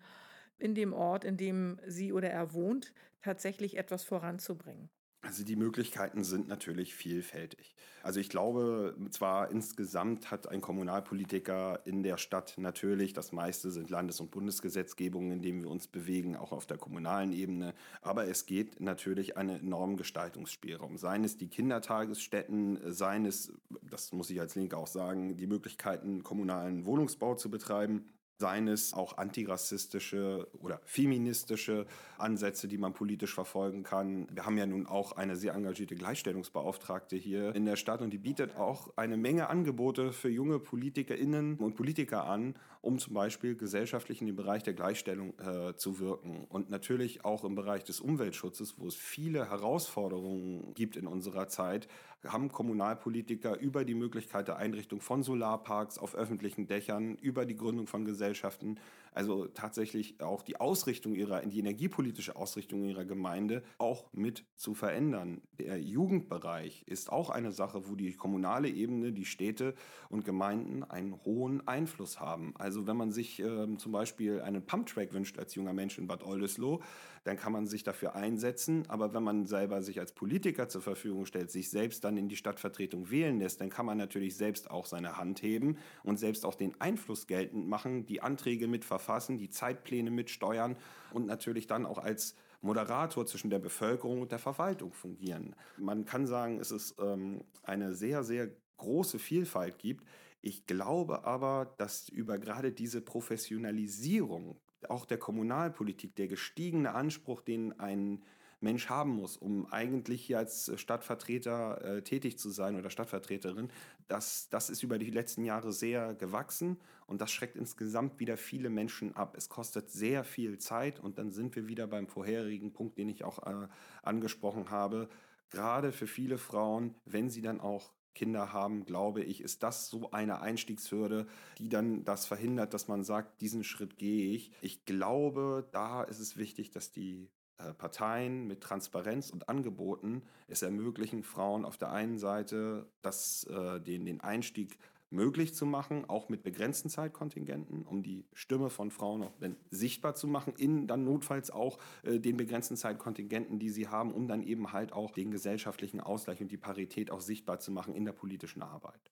in 0.57 0.73
dem 0.73 0.93
Ort, 0.93 1.25
in 1.25 1.35
dem 1.35 1.81
sie 1.85 2.13
oder 2.13 2.29
er 2.29 2.53
wohnt, 2.53 2.93
tatsächlich 3.21 3.75
etwas 3.77 4.05
voranzubringen? 4.05 4.89
Also 5.21 5.43
die 5.43 5.55
Möglichkeiten 5.55 6.23
sind 6.23 6.47
natürlich 6.47 6.93
vielfältig. 6.93 7.75
Also 8.03 8.19
ich 8.19 8.29
glaube, 8.29 8.95
zwar 9.09 9.51
insgesamt 9.51 10.31
hat 10.31 10.47
ein 10.47 10.61
Kommunalpolitiker 10.61 11.85
in 11.85 12.03
der 12.03 12.17
Stadt 12.17 12.53
natürlich, 12.57 13.13
das 13.13 13.31
meiste 13.31 13.71
sind 13.71 13.89
Landes- 13.89 14.21
und 14.21 14.31
Bundesgesetzgebungen, 14.31 15.31
in 15.31 15.41
denen 15.41 15.63
wir 15.63 15.69
uns 15.69 15.87
bewegen, 15.87 16.37
auch 16.37 16.51
auf 16.51 16.67
der 16.67 16.77
kommunalen 16.77 17.33
Ebene, 17.33 17.73
aber 18.01 18.27
es 18.27 18.45
geht 18.45 18.79
natürlich 18.79 19.35
einen 19.35 19.59
enormen 19.59 19.97
Gestaltungsspielraum. 19.97 20.97
Seien 20.97 21.23
es 21.23 21.35
die 21.35 21.49
Kindertagesstätten, 21.49 22.79
seien 22.93 23.25
es, 23.25 23.51
das 23.81 24.13
muss 24.13 24.29
ich 24.29 24.39
als 24.39 24.55
Linke 24.55 24.77
auch 24.77 24.87
sagen, 24.87 25.35
die 25.35 25.47
Möglichkeiten, 25.47 26.23
kommunalen 26.23 26.85
Wohnungsbau 26.85 27.35
zu 27.35 27.49
betreiben 27.49 28.05
seien 28.39 28.67
es 28.67 28.93
auch 28.93 29.17
antirassistische 29.17 30.47
oder 30.61 30.79
feministische 30.83 31.87
Ansätze, 32.17 32.67
die 32.67 32.77
man 32.77 32.93
politisch 32.93 33.33
verfolgen 33.33 33.83
kann. 33.83 34.27
Wir 34.31 34.45
haben 34.45 34.57
ja 34.57 34.65
nun 34.65 34.85
auch 34.85 35.13
eine 35.13 35.35
sehr 35.35 35.53
engagierte 35.53 35.95
Gleichstellungsbeauftragte 35.95 37.15
hier 37.15 37.55
in 37.55 37.65
der 37.65 37.75
Stadt 37.75 38.01
und 38.01 38.11
die 38.11 38.19
bietet 38.19 38.55
auch 38.55 38.91
eine 38.95 39.17
Menge 39.17 39.49
Angebote 39.49 40.13
für 40.13 40.29
junge 40.29 40.59
Politikerinnen 40.59 41.57
und 41.57 41.75
Politiker 41.75 42.25
an, 42.25 42.55
um 42.87 42.99
zum 42.99 43.13
Beispiel 43.13 43.55
gesellschaftlich 43.55 44.21
in 44.21 44.27
den 44.27 44.37
Bereich 44.37 44.63
der 44.63 44.73
Gleichstellung 44.73 45.33
äh, 45.39 45.75
zu 45.75 45.99
wirken. 45.99 46.45
Und 46.47 46.69
natürlich 46.69 47.25
auch 47.25 47.43
im 47.43 47.53
Bereich 47.53 47.83
des 47.83 47.99
Umweltschutzes, 47.99 48.75
wo 48.79 48.87
es 48.87 48.95
viele 48.95 49.49
Herausforderungen 49.49 50.73
gibt 50.73 50.95
in 50.95 51.05
unserer 51.05 51.49
Zeit, 51.49 51.89
haben 52.25 52.49
Kommunalpolitiker 52.49 53.59
über 53.59 53.83
die 53.83 53.93
Möglichkeit 53.93 54.47
der 54.47 54.55
Einrichtung 54.55 55.01
von 55.01 55.21
Solarparks 55.21 55.97
auf 55.97 56.15
öffentlichen 56.15 56.65
Dächern, 56.67 57.15
über 57.15 57.45
die 57.45 57.57
Gründung 57.57 57.87
von 57.87 58.05
Gesellschaften, 58.05 58.79
also 59.17 59.47
tatsächlich 59.47 60.21
auch 60.21 60.43
die 60.43 60.59
Ausrichtung 60.59 61.15
ihrer, 61.15 61.41
die 61.41 61.57
energiepolitische 61.57 62.35
Ausrichtung 62.35 62.83
ihrer 62.83 63.03
Gemeinde 63.03 63.63
auch 63.79 64.13
mit 64.13 64.45
zu 64.55 64.75
verändern. 64.75 65.41
Der 65.57 65.81
Jugendbereich 65.81 66.83
ist 66.85 67.11
auch 67.11 67.31
eine 67.31 67.51
Sache, 67.51 67.89
wo 67.89 67.95
die 67.95 68.13
kommunale 68.13 68.69
Ebene, 68.69 69.11
die 69.13 69.25
Städte 69.25 69.73
und 70.09 70.23
Gemeinden 70.23 70.83
einen 70.83 71.15
hohen 71.25 71.67
Einfluss 71.67 72.19
haben. 72.19 72.53
Also 72.59 72.85
wenn 72.85 72.95
man 72.95 73.11
sich 73.11 73.39
äh, 73.39 73.75
zum 73.77 73.91
Beispiel 73.91 74.41
einen 74.41 74.63
Pumptrack 74.63 75.13
wünscht 75.13 75.39
als 75.39 75.55
junger 75.55 75.73
Mensch 75.73 75.97
in 75.97 76.05
Bad 76.05 76.23
Oldesloe, 76.23 76.79
dann 77.23 77.37
kann 77.37 77.51
man 77.51 77.65
sich 77.67 77.83
dafür 77.83 78.15
einsetzen. 78.15 78.83
Aber 78.87 79.13
wenn 79.15 79.23
man 79.23 79.47
selber 79.47 79.81
sich 79.81 79.99
als 79.99 80.13
Politiker 80.13 80.69
zur 80.69 80.81
Verfügung 80.81 81.25
stellt, 81.25 81.49
sich 81.49 81.69
selbst 81.71 82.03
dann 82.03 82.17
in 82.17 82.29
die 82.29 82.37
Stadtvertretung 82.37 83.09
wählen 83.09 83.39
lässt, 83.39 83.61
dann 83.61 83.69
kann 83.69 83.85
man 83.85 83.97
natürlich 83.97 84.37
selbst 84.37 84.69
auch 84.69 84.85
seine 84.85 85.17
Hand 85.17 85.41
heben 85.41 85.77
und 86.03 86.17
selbst 86.17 86.45
auch 86.45 86.55
den 86.55 86.79
Einfluss 86.79 87.27
geltend 87.27 87.67
machen, 87.67 88.05
die 88.05 88.21
Anträge 88.21 88.67
mit 88.67 88.85
verfassen, 89.07 89.37
die 89.37 89.49
Zeitpläne 89.49 90.11
mitsteuern 90.11 90.75
und 91.13 91.25
natürlich 91.25 91.65
dann 91.65 91.85
auch 91.85 91.97
als 91.97 92.35
Moderator 92.61 93.25
zwischen 93.25 93.49
der 93.49 93.59
Bevölkerung 93.59 94.21
und 94.21 94.31
der 94.31 94.39
Verwaltung 94.39 94.91
fungieren. 94.91 95.55
Man 95.77 96.05
kann 96.05 96.25
sagen, 96.25 96.59
es 96.59 96.71
ist 96.71 96.95
ähm, 96.99 97.41
eine 97.63 97.93
sehr, 97.93 98.23
sehr 98.23 98.49
große 98.77 99.17
Vielfalt 99.19 99.79
gibt. 99.79 100.05
Ich 100.41 100.65
glaube 100.67 101.23
aber, 101.23 101.73
dass 101.77 102.09
über 102.09 102.37
gerade 102.37 102.71
diese 102.71 103.01
Professionalisierung 103.01 104.57
auch 104.89 105.05
der 105.05 105.17
Kommunalpolitik, 105.17 106.15
der 106.15 106.27
gestiegene 106.27 106.93
Anspruch, 106.93 107.41
den 107.41 107.79
ein 107.79 108.21
Mensch 108.59 108.89
haben 108.89 109.11
muss, 109.11 109.37
um 109.37 109.71
eigentlich 109.71 110.25
hier 110.25 110.39
als 110.39 110.71
Stadtvertreter 110.75 111.83
äh, 111.83 112.01
tätig 112.01 112.39
zu 112.39 112.49
sein 112.49 112.75
oder 112.75 112.89
Stadtvertreterin, 112.89 113.69
das, 114.07 114.49
das 114.49 114.69
ist 114.69 114.83
über 114.83 114.97
die 114.97 115.11
letzten 115.11 115.45
Jahre 115.45 115.71
sehr 115.71 116.15
gewachsen 116.15 116.77
und 117.05 117.21
das 117.21 117.31
schreckt 117.31 117.55
insgesamt 117.55 118.19
wieder 118.19 118.37
viele 118.37 118.69
Menschen 118.69 119.15
ab. 119.15 119.35
Es 119.37 119.49
kostet 119.49 119.91
sehr 119.91 120.23
viel 120.23 120.57
Zeit 120.57 120.99
und 120.99 121.17
dann 121.19 121.31
sind 121.31 121.55
wir 121.55 121.67
wieder 121.67 121.87
beim 121.87 122.07
vorherigen 122.07 122.73
Punkt, 122.73 122.97
den 122.97 123.09
ich 123.09 123.23
auch 123.23 123.45
äh, 123.45 123.67
angesprochen 124.01 124.71
habe. 124.71 125.07
Gerade 125.49 125.91
für 125.91 126.07
viele 126.07 126.37
Frauen, 126.37 126.95
wenn 127.05 127.29
sie 127.29 127.41
dann 127.41 127.61
auch 127.61 127.93
Kinder 128.17 128.51
haben, 128.51 128.83
glaube 128.85 129.21
ich, 129.21 129.41
ist 129.41 129.61
das 129.61 129.89
so 129.89 130.09
eine 130.09 130.41
Einstiegshürde, 130.41 131.27
die 131.59 131.69
dann 131.69 132.03
das 132.03 132.25
verhindert, 132.25 132.73
dass 132.73 132.87
man 132.87 133.03
sagt, 133.03 133.41
diesen 133.41 133.63
Schritt 133.63 133.99
gehe 133.99 134.33
ich. 134.33 134.51
Ich 134.61 134.85
glaube, 134.85 135.69
da 135.71 136.01
ist 136.01 136.19
es 136.19 136.35
wichtig, 136.35 136.71
dass 136.71 136.91
die 136.91 137.25
äh, 137.25 137.36
Parteien 137.77 138.47
mit 138.47 138.61
Transparenz 138.61 139.29
und 139.29 139.49
Angeboten 139.49 140.23
es 140.47 140.61
ermöglichen, 140.61 141.23
Frauen 141.23 141.65
auf 141.65 141.77
der 141.77 141.91
einen 141.91 142.17
Seite 142.17 142.89
das, 143.01 143.45
äh, 143.45 143.79
den, 143.81 144.05
den 144.05 144.21
Einstieg 144.21 144.77
möglich 145.09 145.53
zu 145.55 145.65
machen, 145.65 146.05
auch 146.09 146.29
mit 146.29 146.43
begrenzten 146.43 146.89
Zeitkontingenten, 146.89 147.83
um 147.83 148.03
die 148.03 148.25
Stimme 148.33 148.69
von 148.69 148.91
Frauen 148.91 149.23
auch 149.23 149.33
sichtbar 149.69 150.15
zu 150.15 150.27
machen, 150.27 150.53
in 150.57 150.87
dann 150.87 151.03
notfalls 151.03 151.49
auch 151.49 151.79
äh, 152.03 152.19
den 152.19 152.37
begrenzten 152.37 152.75
Zeitkontingenten, 152.75 153.59
die 153.59 153.69
sie 153.69 153.87
haben, 153.87 154.13
um 154.13 154.27
dann 154.27 154.43
eben 154.43 154.73
halt 154.73 154.91
auch 154.91 155.11
den 155.11 155.31
gesellschaftlichen 155.31 156.01
Ausgleich 156.01 156.41
und 156.41 156.51
die 156.51 156.57
Parität 156.57 157.09
auch 157.09 157.21
sichtbar 157.21 157.59
zu 157.59 157.71
machen 157.71 157.95
in 157.95 158.05
der 158.05 158.11
politischen 158.11 158.61
Arbeit. 158.61 159.11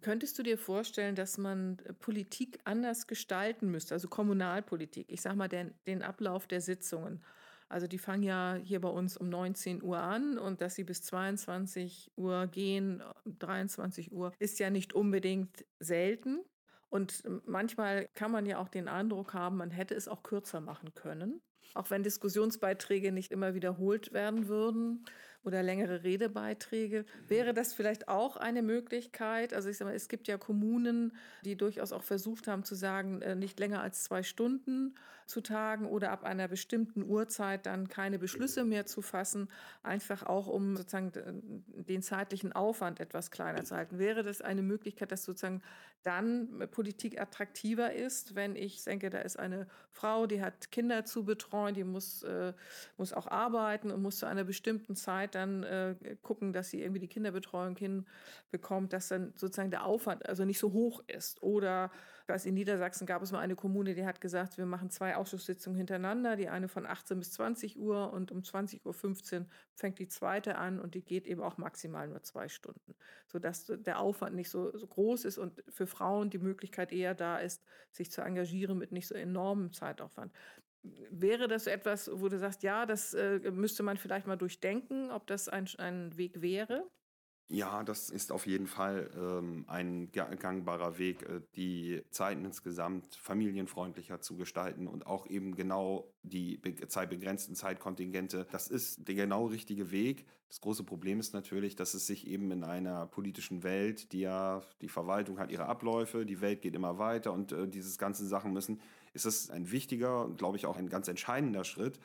Könntest 0.00 0.36
du 0.36 0.42
dir 0.42 0.58
vorstellen, 0.58 1.14
dass 1.14 1.38
man 1.38 1.78
äh, 1.84 1.92
Politik 1.92 2.58
anders 2.64 3.06
gestalten 3.06 3.70
müsste, 3.70 3.94
also 3.94 4.08
Kommunalpolitik, 4.08 5.06
ich 5.08 5.20
sage 5.20 5.36
mal 5.36 5.48
den, 5.48 5.74
den 5.86 6.02
Ablauf 6.02 6.46
der 6.46 6.60
Sitzungen? 6.60 7.22
Also 7.68 7.86
die 7.86 7.98
fangen 7.98 8.22
ja 8.22 8.58
hier 8.62 8.80
bei 8.80 8.88
uns 8.88 9.16
um 9.16 9.28
19 9.28 9.82
Uhr 9.82 9.98
an 9.98 10.38
und 10.38 10.60
dass 10.60 10.76
sie 10.76 10.84
bis 10.84 11.02
22 11.02 12.12
Uhr 12.16 12.46
gehen, 12.46 13.02
23 13.24 14.12
Uhr, 14.12 14.32
ist 14.38 14.58
ja 14.58 14.70
nicht 14.70 14.92
unbedingt 14.92 15.64
selten. 15.80 16.40
Und 16.88 17.24
manchmal 17.44 18.08
kann 18.14 18.30
man 18.30 18.46
ja 18.46 18.58
auch 18.58 18.68
den 18.68 18.88
Eindruck 18.88 19.34
haben, 19.34 19.56
man 19.56 19.70
hätte 19.70 19.94
es 19.94 20.06
auch 20.06 20.22
kürzer 20.22 20.60
machen 20.60 20.94
können. 20.94 21.42
Auch 21.74 21.90
wenn 21.90 22.04
Diskussionsbeiträge 22.04 23.10
nicht 23.10 23.32
immer 23.32 23.54
wiederholt 23.54 24.12
werden 24.12 24.46
würden 24.46 25.04
oder 25.46 25.62
längere 25.62 26.02
Redebeiträge. 26.02 27.04
Wäre 27.28 27.54
das 27.54 27.72
vielleicht 27.72 28.08
auch 28.08 28.36
eine 28.36 28.62
Möglichkeit? 28.62 29.54
Also 29.54 29.68
ich 29.68 29.78
sage 29.78 29.90
mal, 29.90 29.96
es 29.96 30.08
gibt 30.08 30.26
ja 30.26 30.38
Kommunen, 30.38 31.12
die 31.44 31.56
durchaus 31.56 31.92
auch 31.92 32.02
versucht 32.02 32.48
haben 32.48 32.64
zu 32.64 32.74
sagen, 32.74 33.22
äh, 33.22 33.36
nicht 33.36 33.60
länger 33.60 33.80
als 33.80 34.02
zwei 34.02 34.24
Stunden 34.24 34.96
zu 35.26 35.40
tagen 35.40 35.86
oder 35.86 36.10
ab 36.10 36.24
einer 36.24 36.48
bestimmten 36.48 37.02
Uhrzeit 37.02 37.66
dann 37.66 37.88
keine 37.88 38.18
Beschlüsse 38.18 38.64
mehr 38.64 38.86
zu 38.86 39.02
fassen, 39.02 39.48
einfach 39.82 40.24
auch 40.24 40.46
um 40.46 40.76
sozusagen 40.76 41.12
den 41.66 42.02
zeitlichen 42.02 42.52
Aufwand 42.52 43.00
etwas 43.00 43.30
kleiner 43.30 43.64
zu 43.64 43.76
halten. 43.76 43.98
Wäre 43.98 44.22
das 44.22 44.40
eine 44.40 44.62
Möglichkeit, 44.62 45.10
dass 45.10 45.24
sozusagen 45.24 45.62
dann 46.06 46.68
Politik 46.70 47.20
attraktiver 47.20 47.92
ist, 47.92 48.36
wenn 48.36 48.54
ich 48.54 48.84
denke, 48.84 49.10
da 49.10 49.18
ist 49.18 49.38
eine 49.38 49.66
Frau, 49.90 50.26
die 50.26 50.40
hat 50.40 50.70
Kinder 50.70 51.04
zu 51.04 51.24
betreuen, 51.24 51.74
die 51.74 51.82
muss, 51.82 52.22
äh, 52.22 52.52
muss 52.96 53.12
auch 53.12 53.26
arbeiten 53.26 53.90
und 53.90 54.02
muss 54.02 54.18
zu 54.18 54.26
einer 54.26 54.44
bestimmten 54.44 54.94
Zeit 54.94 55.34
dann 55.36 55.62
äh, 55.62 56.16
gucken, 56.22 56.52
dass 56.52 56.70
sie 56.70 56.80
irgendwie 56.80 57.00
die 57.00 57.08
Kinderbetreuung 57.08 57.76
hinbekommt, 57.76 58.92
dass 58.92 59.08
dann 59.08 59.32
sozusagen 59.36 59.70
der 59.70 59.84
Aufwand 59.84 60.28
also 60.28 60.44
nicht 60.44 60.58
so 60.58 60.72
hoch 60.72 61.02
ist. 61.06 61.42
Oder 61.42 61.90
weiß, 62.28 62.46
in 62.46 62.54
Niedersachsen 62.54 63.06
gab 63.06 63.22
es 63.22 63.32
mal 63.32 63.38
eine 63.40 63.54
Kommune, 63.54 63.94
die 63.94 64.04
hat 64.04 64.20
gesagt, 64.20 64.58
wir 64.58 64.66
machen 64.66 64.90
zwei 64.90 65.16
Ausschusssitzungen 65.16 65.76
hintereinander, 65.76 66.36
die 66.36 66.48
eine 66.48 66.68
von 66.68 66.86
18 66.86 67.18
bis 67.18 67.32
20 67.32 67.78
Uhr 67.78 68.12
und 68.12 68.32
um 68.32 68.40
20.15 68.40 69.40
Uhr 69.40 69.46
fängt 69.74 69.98
die 69.98 70.08
zweite 70.08 70.56
an 70.56 70.80
und 70.80 70.94
die 70.94 71.04
geht 71.04 71.26
eben 71.26 71.42
auch 71.42 71.56
maximal 71.58 72.08
nur 72.08 72.22
zwei 72.22 72.48
Stunden, 72.48 72.94
sodass 73.26 73.66
der 73.66 74.00
Aufwand 74.00 74.34
nicht 74.34 74.50
so, 74.50 74.76
so 74.76 74.86
groß 74.86 75.24
ist 75.24 75.38
und 75.38 75.62
für 75.68 75.86
Frauen 75.86 76.30
die 76.30 76.38
Möglichkeit 76.38 76.92
eher 76.92 77.14
da 77.14 77.38
ist, 77.38 77.62
sich 77.92 78.10
zu 78.10 78.22
engagieren 78.22 78.78
mit 78.78 78.92
nicht 78.92 79.06
so 79.06 79.14
enormem 79.14 79.72
Zeitaufwand. 79.72 80.32
Wäre 81.10 81.48
das 81.48 81.66
etwas, 81.66 82.10
wo 82.12 82.28
du 82.28 82.38
sagst, 82.38 82.62
ja, 82.62 82.86
das 82.86 83.14
äh, 83.14 83.50
müsste 83.50 83.82
man 83.82 83.96
vielleicht 83.96 84.26
mal 84.26 84.36
durchdenken, 84.36 85.10
ob 85.10 85.26
das 85.26 85.48
ein, 85.48 85.68
ein 85.78 86.16
Weg 86.16 86.40
wäre? 86.42 86.84
Ja, 87.48 87.84
das 87.84 88.10
ist 88.10 88.32
auf 88.32 88.44
jeden 88.46 88.66
Fall 88.66 89.08
ähm, 89.16 89.64
ein 89.68 90.10
gangbarer 90.10 90.98
Weg, 90.98 91.22
äh, 91.22 91.40
die 91.54 92.02
Zeiten 92.10 92.44
insgesamt 92.44 93.14
familienfreundlicher 93.14 94.20
zu 94.20 94.36
gestalten 94.36 94.88
und 94.88 95.06
auch 95.06 95.28
eben 95.28 95.54
genau 95.54 96.12
die 96.24 96.60
zeitbegrenzten 96.88 97.54
Zeitkontingente. 97.54 98.48
Das 98.50 98.66
ist 98.66 99.06
der 99.06 99.14
genau 99.14 99.46
richtige 99.46 99.92
Weg. 99.92 100.26
Das 100.48 100.60
große 100.60 100.82
Problem 100.82 101.20
ist 101.20 101.34
natürlich, 101.34 101.76
dass 101.76 101.94
es 101.94 102.08
sich 102.08 102.26
eben 102.26 102.50
in 102.50 102.64
einer 102.64 103.06
politischen 103.06 103.62
Welt, 103.62 104.12
die 104.12 104.20
ja, 104.20 104.62
die 104.80 104.88
Verwaltung 104.88 105.38
hat 105.38 105.52
ihre 105.52 105.66
Abläufe, 105.66 106.26
die 106.26 106.40
Welt 106.40 106.62
geht 106.62 106.74
immer 106.74 106.98
weiter 106.98 107.32
und 107.32 107.52
äh, 107.52 107.68
dieses 107.68 107.96
ganze 107.96 108.26
Sachen 108.26 108.52
müssen, 108.52 108.80
ist 109.16 109.24
es 109.24 109.50
ein 109.50 109.72
wichtiger 109.72 110.24
und 110.24 110.38
glaube 110.38 110.56
ich 110.56 110.66
auch 110.66 110.76
ein 110.76 110.88
ganz 110.88 111.08
entscheidender 111.08 111.64
Schritt, 111.64 111.98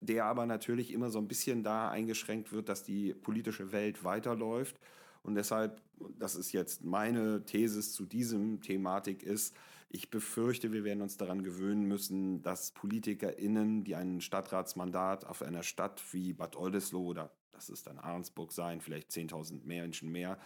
der 0.00 0.24
aber 0.24 0.46
natürlich 0.46 0.92
immer 0.92 1.10
so 1.10 1.18
ein 1.18 1.28
bisschen 1.28 1.62
da 1.62 1.88
eingeschränkt 1.90 2.52
wird, 2.52 2.68
dass 2.68 2.82
die 2.82 3.14
politische 3.14 3.70
Welt 3.72 4.02
weiterläuft. 4.02 4.80
Und 5.22 5.34
deshalb, 5.34 5.80
das 6.18 6.34
ist 6.34 6.52
jetzt 6.52 6.84
meine 6.84 7.44
These 7.44 7.80
zu 7.80 8.06
diesem 8.06 8.60
Thematik 8.60 9.22
ist, 9.22 9.54
ich 9.88 10.10
befürchte, 10.10 10.72
wir 10.72 10.82
werden 10.82 11.00
uns 11.00 11.16
daran 11.16 11.44
gewöhnen 11.44 11.84
müssen, 11.84 12.42
dass 12.42 12.72
PolitikerInnen, 12.72 13.84
die 13.84 13.94
ein 13.94 14.20
Stadtratsmandat 14.20 15.24
auf 15.24 15.42
einer 15.42 15.62
Stadt 15.62 16.02
wie 16.12 16.32
Bad 16.32 16.56
Oldesloe 16.56 17.06
oder 17.06 17.30
das 17.52 17.70
ist 17.70 17.86
dann 17.86 17.98
Ahrensburg 17.98 18.52
sein, 18.52 18.80
vielleicht 18.80 19.10
10.000 19.10 19.64
Menschen 19.64 20.10
mehr, 20.10 20.38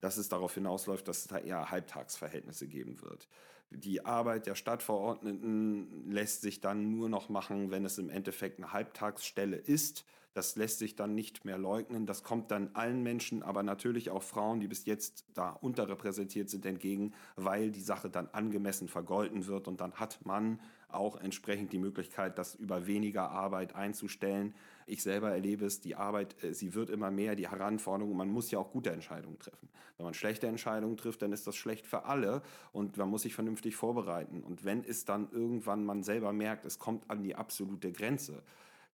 dass 0.00 0.16
es 0.16 0.28
darauf 0.28 0.54
hinausläuft, 0.54 1.06
dass 1.08 1.18
es 1.18 1.26
da 1.26 1.38
eher 1.38 1.70
Halbtagsverhältnisse 1.70 2.66
geben 2.68 3.00
wird. 3.02 3.28
Die 3.70 4.04
Arbeit 4.04 4.46
der 4.46 4.54
Stadtverordneten 4.54 6.10
lässt 6.10 6.40
sich 6.40 6.60
dann 6.60 6.90
nur 6.90 7.08
noch 7.08 7.28
machen, 7.28 7.70
wenn 7.70 7.84
es 7.84 7.98
im 7.98 8.10
Endeffekt 8.10 8.58
eine 8.58 8.72
Halbtagsstelle 8.72 9.56
ist. 9.56 10.04
Das 10.34 10.54
lässt 10.54 10.78
sich 10.78 10.96
dann 10.96 11.14
nicht 11.14 11.44
mehr 11.46 11.56
leugnen. 11.56 12.04
Das 12.06 12.22
kommt 12.22 12.50
dann 12.50 12.70
allen 12.74 13.02
Menschen, 13.02 13.42
aber 13.42 13.62
natürlich 13.62 14.10
auch 14.10 14.22
Frauen, 14.22 14.60
die 14.60 14.68
bis 14.68 14.84
jetzt 14.84 15.24
da 15.32 15.50
unterrepräsentiert 15.50 16.50
sind, 16.50 16.66
entgegen, 16.66 17.14
weil 17.36 17.70
die 17.70 17.80
Sache 17.80 18.10
dann 18.10 18.28
angemessen 18.28 18.86
vergolten 18.86 19.46
wird 19.46 19.66
und 19.66 19.80
dann 19.80 19.94
hat 19.94 20.18
man 20.24 20.60
auch 20.96 21.20
entsprechend 21.20 21.72
die 21.72 21.78
Möglichkeit, 21.78 22.38
das 22.38 22.54
über 22.54 22.86
weniger 22.86 23.30
Arbeit 23.30 23.74
einzustellen. 23.74 24.54
Ich 24.86 25.02
selber 25.02 25.30
erlebe 25.30 25.66
es, 25.66 25.80
die 25.80 25.96
Arbeit, 25.96 26.42
äh, 26.42 26.54
sie 26.54 26.74
wird 26.74 26.90
immer 26.90 27.10
mehr, 27.10 27.36
die 27.36 27.48
Heranforderung, 27.48 28.16
man 28.16 28.30
muss 28.30 28.50
ja 28.50 28.58
auch 28.58 28.70
gute 28.70 28.90
Entscheidungen 28.90 29.38
treffen. 29.38 29.68
Wenn 29.96 30.04
man 30.04 30.14
schlechte 30.14 30.46
Entscheidungen 30.46 30.96
trifft, 30.96 31.22
dann 31.22 31.32
ist 31.32 31.46
das 31.46 31.56
schlecht 31.56 31.86
für 31.86 32.04
alle 32.04 32.42
und 32.72 32.96
man 32.96 33.08
muss 33.08 33.22
sich 33.22 33.34
vernünftig 33.34 33.76
vorbereiten. 33.76 34.42
Und 34.42 34.64
wenn 34.64 34.84
es 34.84 35.04
dann 35.04 35.28
irgendwann 35.30 35.84
man 35.84 36.02
selber 36.02 36.32
merkt, 36.32 36.66
es 36.66 36.78
kommt 36.78 37.10
an 37.10 37.22
die 37.22 37.34
absolute 37.34 37.92
Grenze, 37.92 38.42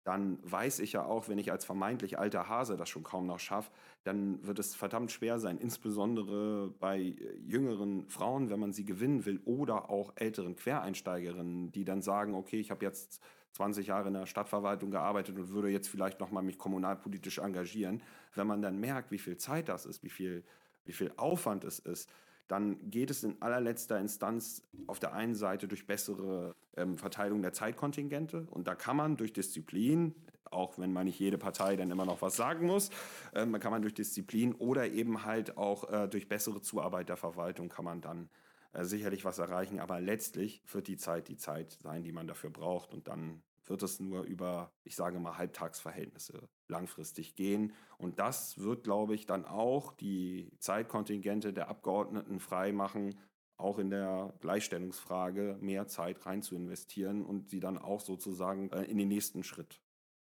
dann 0.03 0.39
weiß 0.43 0.79
ich 0.79 0.93
ja 0.93 1.05
auch, 1.05 1.29
wenn 1.29 1.37
ich 1.37 1.51
als 1.51 1.63
vermeintlich 1.63 2.17
alter 2.17 2.49
Hase 2.49 2.75
das 2.75 2.89
schon 2.89 3.03
kaum 3.03 3.27
noch 3.27 3.39
schaffe, 3.39 3.71
dann 4.03 4.45
wird 4.45 4.57
es 4.57 4.75
verdammt 4.75 5.11
schwer 5.11 5.37
sein, 5.37 5.59
insbesondere 5.59 6.69
bei 6.79 6.99
äh, 6.99 7.37
jüngeren 7.45 8.07
Frauen, 8.09 8.49
wenn 8.49 8.59
man 8.59 8.73
sie 8.73 8.85
gewinnen 8.85 9.25
will, 9.25 9.39
oder 9.45 9.89
auch 9.89 10.13
älteren 10.15 10.55
Quereinsteigerinnen, 10.55 11.71
die 11.71 11.85
dann 11.85 12.01
sagen, 12.01 12.33
okay, 12.33 12.59
ich 12.59 12.71
habe 12.71 12.83
jetzt 12.83 13.21
20 13.53 13.87
Jahre 13.87 14.07
in 14.07 14.13
der 14.15 14.25
Stadtverwaltung 14.25 14.91
gearbeitet 14.91 15.37
und 15.37 15.49
würde 15.49 15.69
jetzt 15.69 15.89
vielleicht 15.89 16.19
nochmal 16.19 16.41
mich 16.41 16.57
kommunalpolitisch 16.57 17.37
engagieren. 17.37 18.01
Wenn 18.33 18.47
man 18.47 18.61
dann 18.61 18.79
merkt, 18.79 19.11
wie 19.11 19.19
viel 19.19 19.37
Zeit 19.37 19.69
das 19.69 19.85
ist, 19.85 20.03
wie 20.03 20.09
viel, 20.09 20.43
wie 20.85 20.93
viel 20.93 21.11
Aufwand 21.17 21.63
es 21.63 21.79
ist, 21.79 22.09
dann 22.51 22.91
geht 22.91 23.09
es 23.09 23.23
in 23.23 23.41
allerletzter 23.41 23.97
Instanz 23.97 24.61
auf 24.87 24.99
der 24.99 25.13
einen 25.13 25.35
Seite 25.35 25.69
durch 25.69 25.87
bessere 25.87 26.53
ähm, 26.75 26.97
Verteilung 26.97 27.41
der 27.41 27.53
Zeitkontingente. 27.53 28.45
Und 28.51 28.67
da 28.67 28.75
kann 28.75 28.97
man 28.97 29.15
durch 29.15 29.31
Disziplin, 29.31 30.13
auch 30.43 30.77
wenn 30.77 30.91
man 30.91 31.05
nicht 31.05 31.17
jede 31.17 31.37
Partei 31.37 31.77
dann 31.77 31.91
immer 31.91 32.05
noch 32.05 32.21
was 32.21 32.35
sagen 32.35 32.67
muss, 32.67 32.89
äh, 33.33 33.45
kann 33.45 33.71
man 33.71 33.81
durch 33.81 33.93
Disziplin 33.93 34.53
oder 34.53 34.89
eben 34.89 35.23
halt 35.23 35.57
auch 35.57 35.89
äh, 35.89 36.09
durch 36.09 36.27
bessere 36.27 36.61
Zuarbeit 36.61 37.07
der 37.07 37.15
Verwaltung 37.15 37.69
kann 37.69 37.85
man 37.85 38.01
dann 38.01 38.29
äh, 38.73 38.83
sicherlich 38.83 39.23
was 39.23 39.39
erreichen, 39.39 39.79
aber 39.79 40.01
letztlich 40.01 40.61
wird 40.73 40.89
die 40.89 40.97
Zeit 40.97 41.29
die 41.29 41.37
Zeit 41.37 41.71
sein, 41.81 42.03
die 42.03 42.11
man 42.11 42.27
dafür 42.27 42.49
braucht. 42.49 42.93
Und 42.93 43.07
dann 43.07 43.43
wird 43.71 43.83
es 43.83 44.01
nur 44.01 44.23
über, 44.23 44.73
ich 44.83 44.95
sage 44.95 45.17
mal, 45.19 45.37
Halbtagsverhältnisse 45.37 46.49
langfristig 46.67 47.35
gehen. 47.35 47.73
Und 47.97 48.19
das 48.19 48.59
wird, 48.59 48.83
glaube 48.83 49.15
ich, 49.15 49.25
dann 49.25 49.45
auch 49.45 49.93
die 49.93 50.51
Zeitkontingente 50.59 51.53
der 51.53 51.69
Abgeordneten 51.69 52.41
freimachen, 52.41 53.17
auch 53.55 53.79
in 53.79 53.89
der 53.89 54.33
Gleichstellungsfrage 54.41 55.57
mehr 55.61 55.87
Zeit 55.87 56.25
rein 56.25 56.41
zu 56.41 56.55
investieren 56.55 57.23
und 57.23 57.49
sie 57.49 57.61
dann 57.61 57.77
auch 57.77 58.01
sozusagen 58.01 58.69
äh, 58.71 58.83
in 58.83 58.97
den 58.97 59.07
nächsten 59.07 59.43
Schritt 59.43 59.81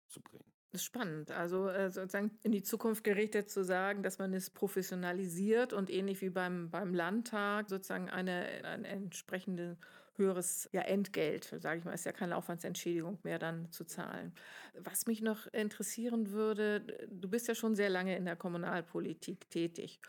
zu 0.08 0.22
bringen. 0.22 0.50
Das 0.72 0.80
ist 0.80 0.86
spannend. 0.86 1.30
Also 1.30 1.68
äh, 1.68 1.90
sozusagen 1.90 2.38
in 2.42 2.52
die 2.52 2.62
Zukunft 2.62 3.04
gerichtet 3.04 3.50
zu 3.50 3.64
sagen, 3.64 4.02
dass 4.02 4.18
man 4.18 4.32
es 4.32 4.48
professionalisiert 4.48 5.74
und 5.74 5.90
ähnlich 5.90 6.22
wie 6.22 6.30
beim, 6.30 6.70
beim 6.70 6.94
Landtag 6.94 7.68
sozusagen 7.68 8.08
eine, 8.08 8.46
eine 8.64 8.88
entsprechende 8.88 9.76
höheres 10.16 10.68
ja, 10.72 10.82
Entgelt, 10.82 11.54
sage 11.60 11.78
ich 11.78 11.84
mal, 11.84 11.92
ist 11.92 12.06
ja 12.06 12.12
keine 12.12 12.36
Aufwandsentschädigung 12.36 13.18
mehr 13.22 13.38
dann 13.38 13.70
zu 13.70 13.84
zahlen. 13.84 14.32
Was 14.74 15.06
mich 15.06 15.22
noch 15.22 15.46
interessieren 15.52 16.30
würde, 16.30 17.08
du 17.10 17.28
bist 17.28 17.48
ja 17.48 17.54
schon 17.54 17.74
sehr 17.74 17.90
lange 17.90 18.16
in 18.16 18.24
der 18.24 18.36
Kommunalpolitik 18.36 19.48
tätig. 19.50 20.00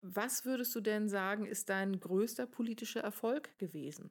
Was 0.00 0.44
würdest 0.44 0.74
du 0.74 0.80
denn 0.80 1.08
sagen, 1.08 1.46
ist 1.46 1.68
dein 1.68 1.98
größter 1.98 2.46
politischer 2.46 3.00
Erfolg 3.00 3.56
gewesen? 3.58 4.10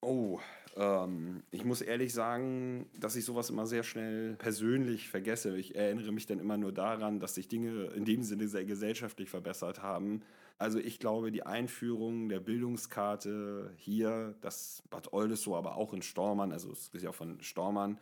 Oh, 0.00 0.38
ähm, 0.76 1.42
ich 1.50 1.64
muss 1.64 1.80
ehrlich 1.80 2.12
sagen, 2.12 2.88
dass 2.96 3.16
ich 3.16 3.24
sowas 3.24 3.50
immer 3.50 3.66
sehr 3.66 3.82
schnell 3.82 4.36
persönlich 4.36 5.08
vergesse. 5.08 5.56
Ich 5.56 5.74
erinnere 5.74 6.12
mich 6.12 6.26
dann 6.26 6.38
immer 6.38 6.56
nur 6.56 6.72
daran, 6.72 7.18
dass 7.18 7.34
sich 7.34 7.48
Dinge 7.48 7.86
in 7.96 8.04
dem 8.04 8.22
Sinne 8.22 8.46
sehr 8.46 8.64
gesellschaftlich 8.64 9.28
verbessert 9.28 9.82
haben. 9.82 10.22
Also 10.58 10.80
ich 10.80 10.98
glaube, 10.98 11.30
die 11.30 11.44
Einführung 11.44 12.28
der 12.28 12.40
Bildungskarte 12.40 13.72
hier, 13.76 14.34
das 14.40 14.82
Bad 14.90 15.12
Oldesloe, 15.12 15.56
aber 15.56 15.76
auch 15.76 15.92
in 15.92 16.02
Stormann, 16.02 16.50
also 16.50 16.72
es 16.72 16.88
ist 16.88 17.02
ja 17.02 17.12
von 17.12 17.40
Stormann, 17.40 17.98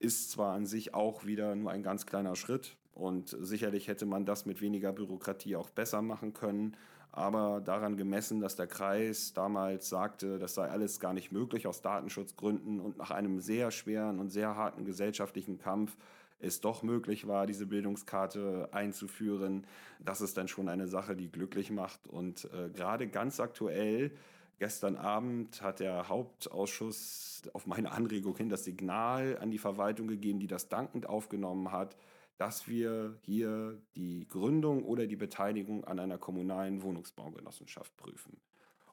ist 0.00 0.32
zwar 0.32 0.54
an 0.54 0.66
sich 0.66 0.92
auch 0.92 1.24
wieder 1.24 1.54
nur 1.54 1.70
ein 1.70 1.84
ganz 1.84 2.06
kleiner 2.06 2.34
Schritt 2.34 2.76
und 2.94 3.36
sicherlich 3.38 3.86
hätte 3.86 4.06
man 4.06 4.26
das 4.26 4.44
mit 4.44 4.60
weniger 4.60 4.92
Bürokratie 4.92 5.54
auch 5.54 5.70
besser 5.70 6.02
machen 6.02 6.32
können, 6.32 6.76
aber 7.12 7.60
daran 7.60 7.96
gemessen, 7.96 8.40
dass 8.40 8.56
der 8.56 8.66
Kreis 8.66 9.32
damals 9.32 9.88
sagte, 9.88 10.40
das 10.40 10.54
sei 10.54 10.68
alles 10.68 10.98
gar 10.98 11.12
nicht 11.12 11.30
möglich 11.30 11.68
aus 11.68 11.80
Datenschutzgründen 11.80 12.80
und 12.80 12.98
nach 12.98 13.12
einem 13.12 13.38
sehr 13.40 13.70
schweren 13.70 14.18
und 14.18 14.30
sehr 14.30 14.56
harten 14.56 14.84
gesellschaftlichen 14.84 15.58
Kampf 15.58 15.96
es 16.40 16.60
doch 16.60 16.82
möglich 16.82 17.26
war, 17.26 17.46
diese 17.46 17.66
Bildungskarte 17.66 18.68
einzuführen, 18.72 19.66
das 19.98 20.20
ist 20.20 20.36
dann 20.36 20.48
schon 20.48 20.68
eine 20.68 20.88
Sache, 20.88 21.16
die 21.16 21.30
glücklich 21.30 21.70
macht. 21.70 22.08
Und 22.08 22.48
äh, 22.52 22.70
gerade 22.70 23.08
ganz 23.08 23.40
aktuell, 23.40 24.12
gestern 24.58 24.96
Abend 24.96 25.62
hat 25.62 25.80
der 25.80 26.08
Hauptausschuss 26.08 27.42
auf 27.52 27.66
meine 27.66 27.92
Anregung 27.92 28.36
hin 28.36 28.48
das 28.48 28.64
Signal 28.64 29.38
an 29.38 29.50
die 29.50 29.58
Verwaltung 29.58 30.08
gegeben, 30.08 30.40
die 30.40 30.46
das 30.46 30.68
dankend 30.68 31.06
aufgenommen 31.06 31.72
hat, 31.72 31.96
dass 32.36 32.68
wir 32.68 33.18
hier 33.20 33.78
die 33.96 34.26
Gründung 34.26 34.84
oder 34.84 35.06
die 35.06 35.16
Beteiligung 35.16 35.84
an 35.84 35.98
einer 35.98 36.16
kommunalen 36.16 36.82
Wohnungsbaugenossenschaft 36.82 37.94
prüfen. 37.98 38.40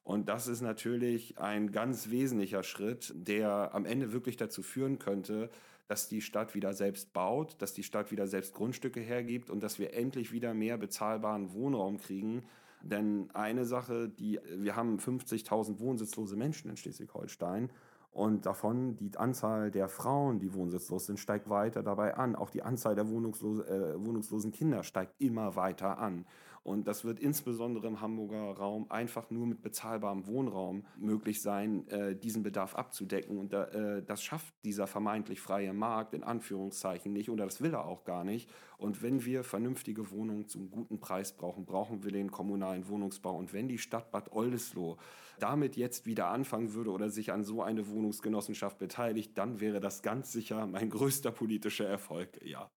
Und 0.07 0.29
das 0.29 0.47
ist 0.47 0.61
natürlich 0.61 1.37
ein 1.37 1.73
ganz 1.73 2.09
wesentlicher 2.09 2.63
Schritt, 2.63 3.13
der 3.13 3.75
am 3.75 3.85
Ende 3.85 4.13
wirklich 4.13 4.37
dazu 4.37 4.63
führen 4.63 4.99
könnte, 4.99 5.49
dass 5.89 6.07
die 6.07 6.21
Stadt 6.21 6.55
wieder 6.55 6.73
selbst 6.73 7.11
baut, 7.11 7.61
dass 7.61 7.73
die 7.73 7.83
Stadt 7.83 8.09
wieder 8.09 8.25
selbst 8.25 8.53
Grundstücke 8.53 9.01
hergibt 9.01 9.49
und 9.49 9.61
dass 9.61 9.79
wir 9.79 9.93
endlich 9.93 10.31
wieder 10.31 10.53
mehr 10.53 10.77
bezahlbaren 10.77 11.51
Wohnraum 11.51 11.97
kriegen. 11.97 12.45
Denn 12.81 13.29
eine 13.33 13.65
Sache, 13.65 14.07
die 14.07 14.39
wir 14.55 14.77
haben 14.77 14.97
50.000 14.97 15.79
wohnsitzlose 15.79 16.37
Menschen 16.37 16.69
in 16.69 16.77
Schleswig-Holstein 16.77 17.69
und 18.11 18.45
davon 18.45 18.95
die 18.95 19.17
Anzahl 19.17 19.71
der 19.71 19.89
Frauen, 19.89 20.39
die 20.39 20.53
wohnsitzlos 20.53 21.07
sind, 21.07 21.19
steigt 21.19 21.49
weiter 21.49 21.83
dabei 21.83 22.15
an. 22.15 22.37
Auch 22.37 22.49
die 22.49 22.63
Anzahl 22.63 22.95
der 22.95 23.09
wohnungslos, 23.09 23.59
äh, 23.65 23.93
wohnungslosen 23.99 24.53
Kinder 24.53 24.83
steigt 24.83 25.19
immer 25.19 25.57
weiter 25.57 25.97
an. 25.97 26.25
Und 26.67 26.85
das 26.85 27.05
wird 27.05 27.21
insbesondere 27.21 27.87
im 27.87 28.01
Hamburger 28.01 28.51
Raum 28.51 28.91
einfach 28.91 29.31
nur 29.31 29.47
mit 29.47 29.61
bezahlbarem 29.61 30.27
Wohnraum 30.27 30.85
möglich 30.97 31.41
sein, 31.41 31.87
äh, 31.87 32.13
diesen 32.13 32.43
Bedarf 32.43 32.75
abzudecken. 32.75 33.37
Und 33.37 33.53
da, 33.53 33.63
äh, 33.67 34.03
das 34.03 34.21
schafft 34.21 34.53
dieser 34.65 34.85
vermeintlich 34.85 35.39
freie 35.39 35.71
Markt 35.71 36.13
in 36.13 36.25
Anführungszeichen 36.25 37.13
nicht 37.13 37.29
oder 37.29 37.45
das 37.45 37.61
will 37.61 37.73
er 37.73 37.85
auch 37.85 38.03
gar 38.03 38.25
nicht. 38.25 38.49
Und 38.77 39.01
wenn 39.01 39.23
wir 39.23 39.45
vernünftige 39.45 40.11
Wohnungen 40.11 40.49
zum 40.49 40.69
guten 40.69 40.99
Preis 40.99 41.31
brauchen, 41.37 41.65
brauchen 41.65 42.03
wir 42.03 42.11
den 42.11 42.31
kommunalen 42.31 42.89
Wohnungsbau. 42.89 43.37
Und 43.37 43.53
wenn 43.53 43.69
die 43.69 43.77
Stadt 43.77 44.11
Bad 44.11 44.33
Oldesloe 44.33 44.97
damit 45.39 45.77
jetzt 45.77 46.05
wieder 46.05 46.27
anfangen 46.27 46.73
würde 46.73 46.91
oder 46.91 47.09
sich 47.09 47.31
an 47.31 47.45
so 47.45 47.61
eine 47.61 47.87
Wohnungsgenossenschaft 47.87 48.77
beteiligt, 48.77 49.37
dann 49.37 49.61
wäre 49.61 49.79
das 49.79 50.01
ganz 50.01 50.33
sicher 50.33 50.67
mein 50.67 50.89
größter 50.89 51.31
politischer 51.31 51.87
Erfolg, 51.87 52.43
ja. 52.43 52.69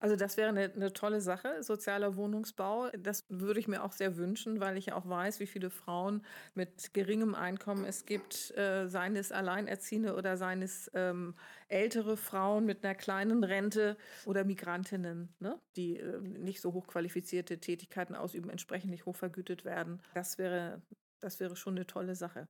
Also 0.00 0.16
das 0.16 0.38
wäre 0.38 0.48
eine, 0.48 0.72
eine 0.72 0.92
tolle 0.94 1.20
Sache, 1.20 1.62
sozialer 1.62 2.16
Wohnungsbau. 2.16 2.88
Das 2.98 3.26
würde 3.28 3.60
ich 3.60 3.68
mir 3.68 3.84
auch 3.84 3.92
sehr 3.92 4.16
wünschen, 4.16 4.58
weil 4.58 4.78
ich 4.78 4.94
auch 4.94 5.06
weiß, 5.06 5.40
wie 5.40 5.46
viele 5.46 5.68
Frauen 5.68 6.24
mit 6.54 6.94
geringem 6.94 7.34
Einkommen 7.34 7.84
es 7.84 8.06
gibt, 8.06 8.56
äh, 8.56 8.88
seien 8.88 9.14
es 9.14 9.30
Alleinerziehende 9.30 10.14
oder 10.14 10.38
seien 10.38 10.62
es 10.62 10.90
ähm, 10.94 11.34
ältere 11.68 12.16
Frauen 12.16 12.64
mit 12.64 12.82
einer 12.82 12.94
kleinen 12.94 13.44
Rente 13.44 13.98
oder 14.24 14.44
Migrantinnen, 14.44 15.34
ne, 15.38 15.60
die 15.76 15.98
äh, 15.98 16.18
nicht 16.20 16.62
so 16.62 16.72
hochqualifizierte 16.72 17.60
Tätigkeiten 17.60 18.14
ausüben, 18.14 18.48
entsprechend 18.48 18.90
nicht 18.90 19.04
hochvergütet 19.04 19.66
werden. 19.66 20.00
Das 20.14 20.38
wäre, 20.38 20.80
das 21.20 21.40
wäre 21.40 21.56
schon 21.56 21.76
eine 21.76 21.86
tolle 21.86 22.14
Sache. 22.14 22.48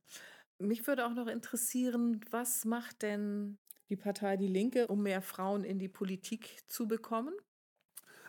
Mich 0.57 0.87
würde 0.87 1.05
auch 1.05 1.13
noch 1.13 1.27
interessieren, 1.27 2.21
was 2.29 2.63
macht 2.63 3.01
denn 3.01 3.57
die 3.91 3.97
Partei 3.97 4.37
Die 4.37 4.47
Linke, 4.47 4.87
um 4.87 5.03
mehr 5.03 5.21
Frauen 5.21 5.63
in 5.63 5.77
die 5.77 5.89
Politik 5.89 6.63
zu 6.67 6.87
bekommen? 6.87 7.33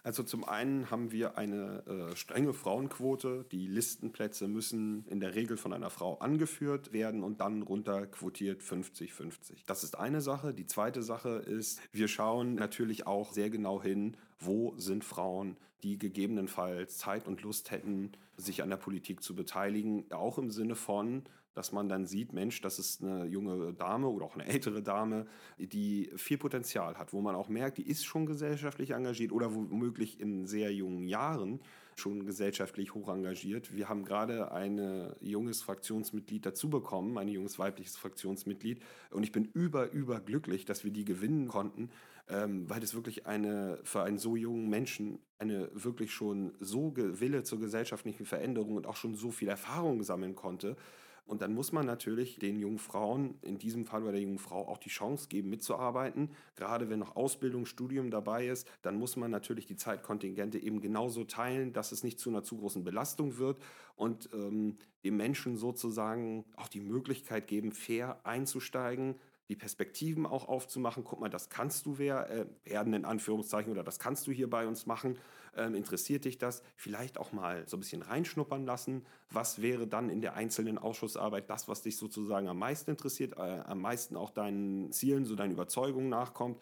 Also 0.05 0.25
zum 0.25 0.43
einen 0.43 0.91
haben 0.91 1.13
wir 1.13 1.39
eine 1.39 1.87
äh, 1.87 2.17
strenge 2.17 2.53
Frauenquote. 2.53 3.47
Die 3.53 3.69
Listenplätze 3.69 4.49
müssen 4.49 5.07
in 5.07 5.21
der 5.21 5.37
Regel 5.37 5.57
von 5.57 5.73
einer 5.73 5.91
Frau 5.91 6.19
angeführt 6.19 6.93
werden 6.93 7.23
und 7.23 7.41
dann 7.41 7.63
runter 7.63 8.09
quotiert 8.09 8.63
50-50. 8.63 9.63
Das 9.67 9.85
ist 9.85 9.97
eine 9.97 10.21
Sache. 10.21 10.53
Die 10.53 10.67
zweite 10.67 11.03
Sache 11.03 11.29
ist, 11.47 11.81
wir 11.93 12.09
schauen 12.09 12.57
natürlich 12.57 13.07
auch 13.07 13.33
sehr 13.33 13.49
genau 13.49 13.81
hin, 13.81 14.17
wo 14.41 14.75
sind 14.77 15.05
Frauen, 15.05 15.57
die 15.85 15.99
gegebenenfalls 15.99 16.99
Zeit 16.99 17.29
und 17.29 17.43
Lust 17.43 17.71
hätten, 17.71 18.11
sich 18.37 18.65
an 18.65 18.71
der 18.71 18.79
Politik 18.79 19.23
zu 19.23 19.37
beteiligen, 19.37 20.11
auch 20.11 20.37
im 20.37 20.51
Sinne 20.51 20.75
von, 20.75 21.23
dass 21.55 21.73
man 21.73 21.89
dann 21.89 22.07
sieht, 22.07 22.33
Mensch, 22.33 22.61
das 22.61 22.79
ist 22.79 23.03
eine 23.03 23.27
junge 23.27 23.75
Dame 23.75 24.09
oder 24.09 24.25
auch 24.25 24.35
eine 24.35 24.47
ältere 24.47 24.83
Dame, 24.83 25.27
die 25.59 26.11
viel 26.17 26.39
Potenzial 26.39 26.97
hat, 26.97 27.13
wo 27.13 27.21
man 27.21 27.35
auch 27.35 27.49
merkt, 27.49 27.79
die 27.79 27.87
ist 27.87 28.05
schon 28.05 28.27
gesellschaftlich 28.27 28.91
engagiert 28.93 29.33
oder 29.33 29.55
womöglich 29.55 30.21
in 30.21 30.47
sehr 30.47 30.73
jungen 30.73 31.07
Jahren 31.07 31.61
schon 31.97 32.25
gesellschaftlich 32.25 32.95
hoch 32.95 33.09
engagiert. 33.09 33.75
Wir 33.75 33.89
haben 33.89 34.05
gerade 34.05 34.51
ein 34.53 35.15
junges 35.21 35.63
Fraktionsmitglied 35.63 36.47
dazu 36.47 36.71
bekommen, 36.71 37.19
ein 37.19 37.29
junges 37.29 37.59
weibliches 37.59 37.97
Fraktionsmitglied. 37.97 38.83
Und 39.11 39.23
ich 39.23 39.33
bin 39.33 39.45
über, 39.53 39.91
über 39.91 40.21
glücklich, 40.21 40.65
dass 40.65 40.85
wir 40.85 40.91
die 40.91 41.05
gewinnen 41.05 41.49
konnten, 41.49 41.91
ähm, 42.29 42.69
weil 42.69 42.81
das 42.81 42.95
wirklich 42.95 43.27
eine, 43.27 43.79
für 43.85 44.03
einen 44.03 44.19
so 44.19 44.37
jungen 44.37 44.69
Menschen 44.69 45.19
eine 45.39 45.71
wirklich 45.75 46.13
schon 46.13 46.53
so 46.61 46.93
Wille 46.97 47.43
zur 47.43 47.59
gesellschaftlichen 47.59 48.25
Veränderung 48.25 48.77
und 48.77 48.87
auch 48.87 48.97
schon 48.97 49.15
so 49.15 49.31
viel 49.31 49.49
Erfahrung 49.49 50.03
sammeln 50.03 50.37
konnte. 50.37 50.77
Und 51.25 51.41
dann 51.41 51.55
muss 51.55 51.73
man 51.73 51.87
natürlich 51.87 52.39
den 52.39 52.59
jungen 52.59 52.79
Frauen, 52.79 53.39
in 53.43 53.59
diesem 53.59 53.87
Fall 53.87 54.03
bei 54.03 54.11
der 54.11 54.21
jungen 54.21 54.39
Frau, 54.39 54.67
auch 54.67 54.79
die 54.79 54.89
Chance 54.89 55.29
geben, 55.29 55.51
mitzuarbeiten. 55.51 56.31
Gerade 56.57 56.91
wenn 56.91 56.99
noch 56.99 57.17
Ausbildung, 57.17 57.65
Studium 57.65 58.11
dabei 58.11 58.49
ist, 58.49 58.69
dann 58.83 58.97
muss 58.97 59.17
man 59.17 59.31
natürlich 59.31 59.67
die 59.67 59.77
Zeitkontingente 59.77 60.59
eben 60.59 60.81
genauso 60.81 61.25
teilen, 61.25 61.73
dass 61.73 61.93
es 61.93 62.03
nicht 62.03 62.19
zu 62.19 62.31
einer 62.31 62.43
zu 62.43 62.57
großen 62.59 62.83
Belastung 62.83 63.39
wird 63.39 63.63
und 63.95 64.31
ähm, 64.33 64.77
dem 65.05 65.17
Menschen 65.17 65.57
sozusagen 65.57 66.45
auch 66.57 66.69
die 66.69 66.81
Möglichkeit 66.81 67.47
geben, 67.47 67.73
fair 67.73 68.21
einzusteigen, 68.25 69.15
die 69.49 69.57
Perspektiven 69.57 70.27
auch 70.27 70.49
aufzumachen. 70.49 71.05
Guck 71.05 71.21
mal, 71.21 71.29
das 71.29 71.49
kannst 71.49 71.87
du 71.87 71.99
wer, 71.99 72.31
äh, 72.31 72.47
werden 72.65 72.95
in 72.95 73.05
Anführungszeichen 73.05 73.73
oder 73.73 73.83
das 73.83 73.99
kannst 73.99 74.27
du 74.27 74.33
hier 74.33 74.49
bei 74.49 74.67
uns 74.67 74.87
machen. 74.87 75.19
Ähm, 75.57 75.75
interessiert 75.75 76.25
dich 76.25 76.39
das? 76.39 76.63
Vielleicht 76.77 77.19
auch 77.19 77.33
mal 77.33 77.67
so 77.69 77.77
ein 77.77 77.81
bisschen 77.81 78.03
reinschnuppern 78.03 78.65
lassen. 78.65 79.05
Was 79.31 79.61
wäre 79.61 79.87
dann 79.87 80.09
in 80.09 80.21
der 80.21 80.35
einzelnen 80.35 80.79
Ausschussarbeit 80.79 81.51
das, 81.51 81.69
was 81.69 81.83
dich 81.83 81.97
sozusagen 81.97 82.49
am 82.49 82.59
meisten 82.59 82.91
interessiert, 82.91 83.37
äh, 83.37 83.63
am 83.65 83.81
meisten 83.81 84.17
auch 84.17 84.31
deinen 84.31 84.93
Zielen, 84.93 85.25
so 85.25 85.35
deinen 85.35 85.53
Überzeugungen 85.53 86.09
nachkommt? 86.09 86.61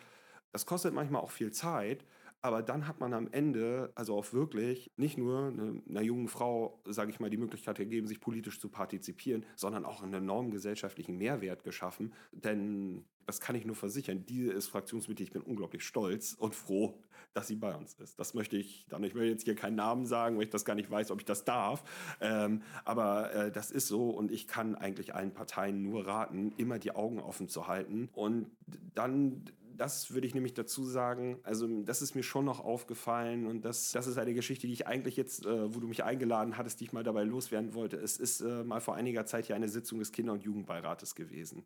Das 0.52 0.66
kostet 0.66 0.94
manchmal 0.94 1.22
auch 1.22 1.30
viel 1.30 1.52
Zeit, 1.52 2.04
aber 2.42 2.62
dann 2.62 2.86
hat 2.86 3.00
man 3.00 3.12
am 3.12 3.28
Ende, 3.32 3.92
also 3.94 4.16
auch 4.16 4.32
wirklich, 4.32 4.90
nicht 4.96 5.18
nur 5.18 5.48
eine, 5.48 5.82
einer 5.88 6.02
jungen 6.02 6.28
Frau, 6.28 6.80
sage 6.86 7.10
ich 7.10 7.20
mal, 7.20 7.30
die 7.30 7.36
Möglichkeit 7.36 7.76
gegeben, 7.76 8.06
sich 8.06 8.20
politisch 8.20 8.60
zu 8.60 8.68
partizipieren, 8.68 9.44
sondern 9.56 9.84
auch 9.84 10.02
einen 10.02 10.14
enormen 10.14 10.50
gesellschaftlichen 10.50 11.16
Mehrwert 11.18 11.64
geschaffen. 11.64 12.14
Denn 12.32 13.04
das 13.26 13.40
kann 13.40 13.54
ich 13.54 13.64
nur 13.64 13.76
versichern, 13.76 14.24
die 14.26 14.46
ist 14.46 14.68
Fraktionsmitglied. 14.68 15.28
Ich 15.28 15.32
bin 15.32 15.42
unglaublich 15.42 15.84
stolz 15.84 16.32
und 16.32 16.54
froh, 16.54 16.98
dass 17.32 17.46
sie 17.46 17.56
bei 17.56 17.74
uns 17.74 17.94
ist. 17.94 18.18
Das 18.18 18.34
möchte 18.34 18.56
ich 18.56 18.86
dann. 18.88 19.04
Ich 19.04 19.14
will 19.14 19.28
jetzt 19.28 19.44
hier 19.44 19.54
keinen 19.54 19.76
Namen 19.76 20.06
sagen, 20.06 20.36
weil 20.36 20.44
ich 20.44 20.50
das 20.50 20.64
gar 20.64 20.74
nicht 20.74 20.90
weiß, 20.90 21.10
ob 21.10 21.20
ich 21.20 21.26
das 21.26 21.44
darf. 21.44 21.84
Ähm, 22.20 22.62
aber 22.84 23.32
äh, 23.32 23.52
das 23.52 23.70
ist 23.70 23.86
so 23.86 24.10
und 24.10 24.32
ich 24.32 24.48
kann 24.48 24.74
eigentlich 24.74 25.14
allen 25.14 25.32
Parteien 25.32 25.82
nur 25.82 26.06
raten, 26.06 26.52
immer 26.56 26.78
die 26.78 26.92
Augen 26.92 27.20
offen 27.20 27.48
zu 27.48 27.68
halten 27.68 28.08
und 28.14 28.50
dann 28.94 29.44
das 29.80 30.12
würde 30.12 30.26
ich 30.26 30.34
nämlich 30.34 30.52
dazu 30.52 30.84
sagen. 30.84 31.40
Also, 31.42 31.66
das 31.84 32.02
ist 32.02 32.14
mir 32.14 32.22
schon 32.22 32.44
noch 32.44 32.60
aufgefallen 32.60 33.46
und 33.46 33.64
das, 33.64 33.92
das 33.92 34.06
ist 34.06 34.18
eine 34.18 34.34
Geschichte, 34.34 34.66
die 34.66 34.74
ich 34.74 34.86
eigentlich 34.86 35.16
jetzt, 35.16 35.46
äh, 35.46 35.74
wo 35.74 35.80
du 35.80 35.88
mich 35.88 36.04
eingeladen 36.04 36.58
hattest, 36.58 36.80
die 36.80 36.84
ich 36.84 36.92
mal 36.92 37.02
dabei 37.02 37.24
loswerden 37.24 37.72
wollte. 37.72 37.96
Es 37.96 38.18
ist 38.18 38.42
äh, 38.42 38.62
mal 38.62 38.80
vor 38.80 38.96
einiger 38.96 39.24
Zeit 39.24 39.46
hier 39.46 39.56
eine 39.56 39.68
Sitzung 39.68 39.98
des 39.98 40.12
Kinder- 40.12 40.34
und 40.34 40.42
Jugendbeirates 40.42 41.14
gewesen. 41.14 41.64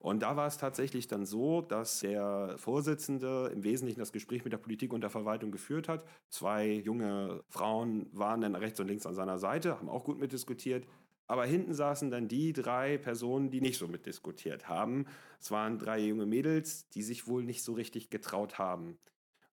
Und 0.00 0.24
da 0.24 0.34
war 0.34 0.48
es 0.48 0.58
tatsächlich 0.58 1.06
dann 1.06 1.24
so, 1.24 1.60
dass 1.60 2.00
der 2.00 2.56
Vorsitzende 2.58 3.52
im 3.54 3.62
Wesentlichen 3.62 4.00
das 4.00 4.10
Gespräch 4.10 4.42
mit 4.42 4.52
der 4.52 4.58
Politik 4.58 4.92
und 4.92 5.00
der 5.00 5.10
Verwaltung 5.10 5.52
geführt 5.52 5.88
hat. 5.88 6.04
Zwei 6.28 6.68
junge 6.68 7.44
Frauen 7.48 8.08
waren 8.10 8.40
dann 8.40 8.56
rechts 8.56 8.80
und 8.80 8.88
links 8.88 9.06
an 9.06 9.14
seiner 9.14 9.38
Seite, 9.38 9.78
haben 9.78 9.88
auch 9.88 10.02
gut 10.02 10.18
mitdiskutiert. 10.18 10.84
Aber 11.32 11.46
hinten 11.46 11.72
saßen 11.72 12.10
dann 12.10 12.28
die 12.28 12.52
drei 12.52 12.98
Personen, 12.98 13.48
die 13.48 13.62
nicht 13.62 13.78
so 13.78 13.88
mitdiskutiert 13.88 14.68
haben. 14.68 15.06
Es 15.40 15.50
waren 15.50 15.78
drei 15.78 15.98
junge 15.98 16.26
Mädels, 16.26 16.90
die 16.90 17.02
sich 17.02 17.26
wohl 17.26 17.42
nicht 17.42 17.62
so 17.62 17.72
richtig 17.72 18.10
getraut 18.10 18.58
haben. 18.58 18.88
Und 18.88 18.98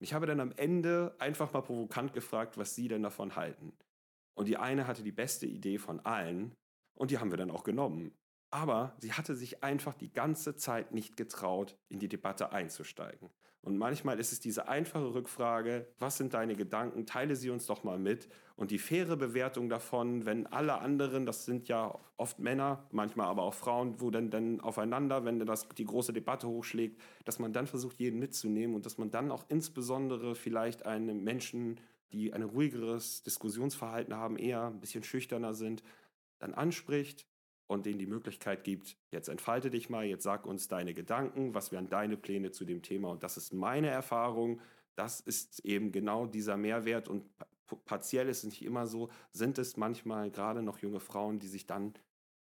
ich 0.02 0.14
habe 0.14 0.26
dann 0.26 0.42
am 0.42 0.52
Ende 0.52 1.16
einfach 1.20 1.54
mal 1.54 1.62
provokant 1.62 2.12
gefragt, 2.12 2.58
was 2.58 2.76
sie 2.76 2.90
denn 2.90 3.02
davon 3.02 3.38
halten. 3.38 3.72
Und 4.34 4.50
die 4.50 4.58
eine 4.58 4.88
hatte 4.88 5.04
die 5.04 5.14
beste 5.14 5.46
Idee 5.46 5.78
von 5.78 6.02
allen 6.02 6.54
und 6.96 7.12
die 7.12 7.20
haben 7.20 7.32
wir 7.32 7.38
dann 7.38 7.50
auch 7.50 7.64
genommen. 7.64 8.12
Aber 8.52 8.96
sie 9.00 9.14
hatte 9.14 9.36
sich 9.36 9.64
einfach 9.64 9.94
die 9.94 10.12
ganze 10.12 10.56
Zeit 10.56 10.92
nicht 10.92 11.18
getraut, 11.18 11.78
in 11.88 12.00
die 12.00 12.10
Debatte 12.10 12.52
einzusteigen. 12.52 13.30
Und 13.62 13.78
manchmal 13.78 14.20
ist 14.20 14.32
es 14.32 14.40
diese 14.40 14.70
einfache 14.70 15.14
Rückfrage, 15.14 15.88
was 16.00 16.18
sind 16.18 16.34
deine 16.34 16.56
Gedanken, 16.56 17.06
teile 17.06 17.36
sie 17.36 17.50
uns 17.50 17.66
doch 17.66 17.84
mal 17.84 18.00
mit. 18.00 18.30
Und 18.56 18.72
die 18.72 18.80
faire 18.80 19.18
Bewertung 19.18 19.70
davon, 19.70 20.26
wenn 20.26 20.48
alle 20.48 20.80
anderen, 20.80 21.26
das 21.26 21.46
sind 21.46 21.68
ja 21.68 21.94
oft 22.16 22.40
Männer, 22.40 22.88
manchmal 22.92 23.28
aber 23.28 23.44
auch 23.44 23.54
Frauen, 23.54 24.00
wo 24.00 24.12
dann, 24.12 24.30
dann 24.30 24.62
aufeinander, 24.62 25.26
wenn 25.26 25.40
das 25.40 25.68
die 25.70 25.86
große 25.86 26.14
Debatte 26.14 26.48
hochschlägt, 26.48 27.02
dass 27.26 27.40
man 27.40 27.52
dann 27.52 27.68
versucht, 27.68 28.00
jeden 28.00 28.20
mitzunehmen 28.20 28.76
und 28.76 28.86
dass 28.86 28.98
man 28.98 29.12
dann 29.12 29.30
auch 29.30 29.44
insbesondere 29.50 30.36
vielleicht 30.36 30.86
einen 30.86 31.24
Menschen, 31.24 31.82
die 32.14 32.34
ein 32.34 32.44
ruhigeres 32.44 33.24
Diskussionsverhalten 33.24 34.16
haben, 34.16 34.38
eher 34.38 34.68
ein 34.68 34.80
bisschen 34.80 35.04
schüchterner 35.04 35.54
sind, 35.54 35.84
dann 36.40 36.54
anspricht, 36.54 37.28
und 37.70 37.86
denen 37.86 38.00
die 38.00 38.08
Möglichkeit 38.08 38.64
gibt, 38.64 38.98
jetzt 39.12 39.30
entfalte 39.30 39.70
dich 39.70 39.90
mal, 39.90 40.04
jetzt 40.04 40.24
sag 40.24 40.48
uns 40.48 40.68
deine 40.68 40.96
Gedanken, 40.96 41.54
was 41.54 41.72
wären 41.72 41.88
deine 41.88 42.18
Pläne 42.18 42.52
zu 42.52 42.66
dem 42.66 42.82
Thema. 42.82 43.12
Und 43.12 43.22
das 43.22 43.38
ist 43.38 43.54
meine 43.54 43.90
Erfahrung. 43.90 44.60
Das 44.96 45.20
ist 45.20 45.64
eben 45.64 45.92
genau 45.92 46.26
dieser 46.26 46.58
Mehrwert. 46.58 47.08
Und 47.08 47.30
partiell 47.86 48.28
ist 48.28 48.40
es 48.40 48.46
nicht 48.46 48.66
immer 48.66 48.88
so, 48.88 49.10
sind 49.34 49.60
es 49.60 49.78
manchmal 49.78 50.32
gerade 50.32 50.64
noch 50.64 50.80
junge 50.80 51.00
Frauen, 51.00 51.38
die 51.38 51.48
sich 51.48 51.68
dann 51.68 51.94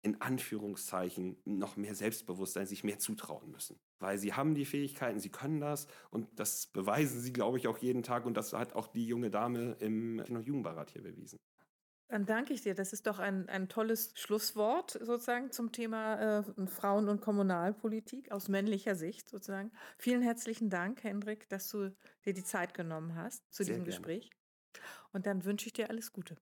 in 0.02 0.20
Anführungszeichen 0.20 1.36
noch 1.44 1.76
mehr 1.76 1.94
Selbstbewusstsein, 1.94 2.66
sich 2.66 2.82
mehr 2.82 2.98
zutrauen 2.98 3.52
müssen. 3.52 3.78
Weil 4.00 4.18
sie 4.18 4.32
haben 4.32 4.56
die 4.56 4.64
Fähigkeiten, 4.64 5.20
sie 5.20 5.30
können 5.30 5.60
das 5.60 5.86
und 6.10 6.26
das 6.34 6.66
beweisen 6.66 7.20
sie, 7.20 7.32
glaube 7.32 7.58
ich, 7.58 7.68
auch 7.68 7.78
jeden 7.78 8.02
Tag 8.02 8.26
und 8.26 8.36
das 8.36 8.52
hat 8.52 8.72
auch 8.72 8.88
die 8.88 9.06
junge 9.06 9.30
Dame 9.30 9.76
im 9.78 10.18
Jugendbeirat 10.42 10.90
hier 10.90 11.02
bewiesen. 11.02 11.38
Dann 12.12 12.26
danke 12.26 12.52
ich 12.52 12.60
dir. 12.60 12.74
Das 12.74 12.92
ist 12.92 13.06
doch 13.06 13.20
ein, 13.20 13.48
ein 13.48 13.70
tolles 13.70 14.12
Schlusswort 14.16 14.90
sozusagen 14.90 15.50
zum 15.50 15.72
Thema 15.72 16.40
äh, 16.40 16.66
Frauen- 16.66 17.08
und 17.08 17.22
Kommunalpolitik 17.22 18.30
aus 18.32 18.48
männlicher 18.48 18.96
Sicht 18.96 19.30
sozusagen. 19.30 19.72
Vielen 19.96 20.20
herzlichen 20.20 20.68
Dank, 20.68 21.02
Hendrik, 21.04 21.48
dass 21.48 21.70
du 21.70 21.96
dir 22.26 22.34
die 22.34 22.44
Zeit 22.44 22.74
genommen 22.74 23.14
hast 23.14 23.50
zu 23.50 23.64
Sehr 23.64 23.76
diesem 23.76 23.84
gerne. 23.86 23.86
Gespräch. 23.86 24.30
Und 25.14 25.24
dann 25.24 25.46
wünsche 25.46 25.68
ich 25.68 25.72
dir 25.72 25.88
alles 25.88 26.12
Gute. 26.12 26.36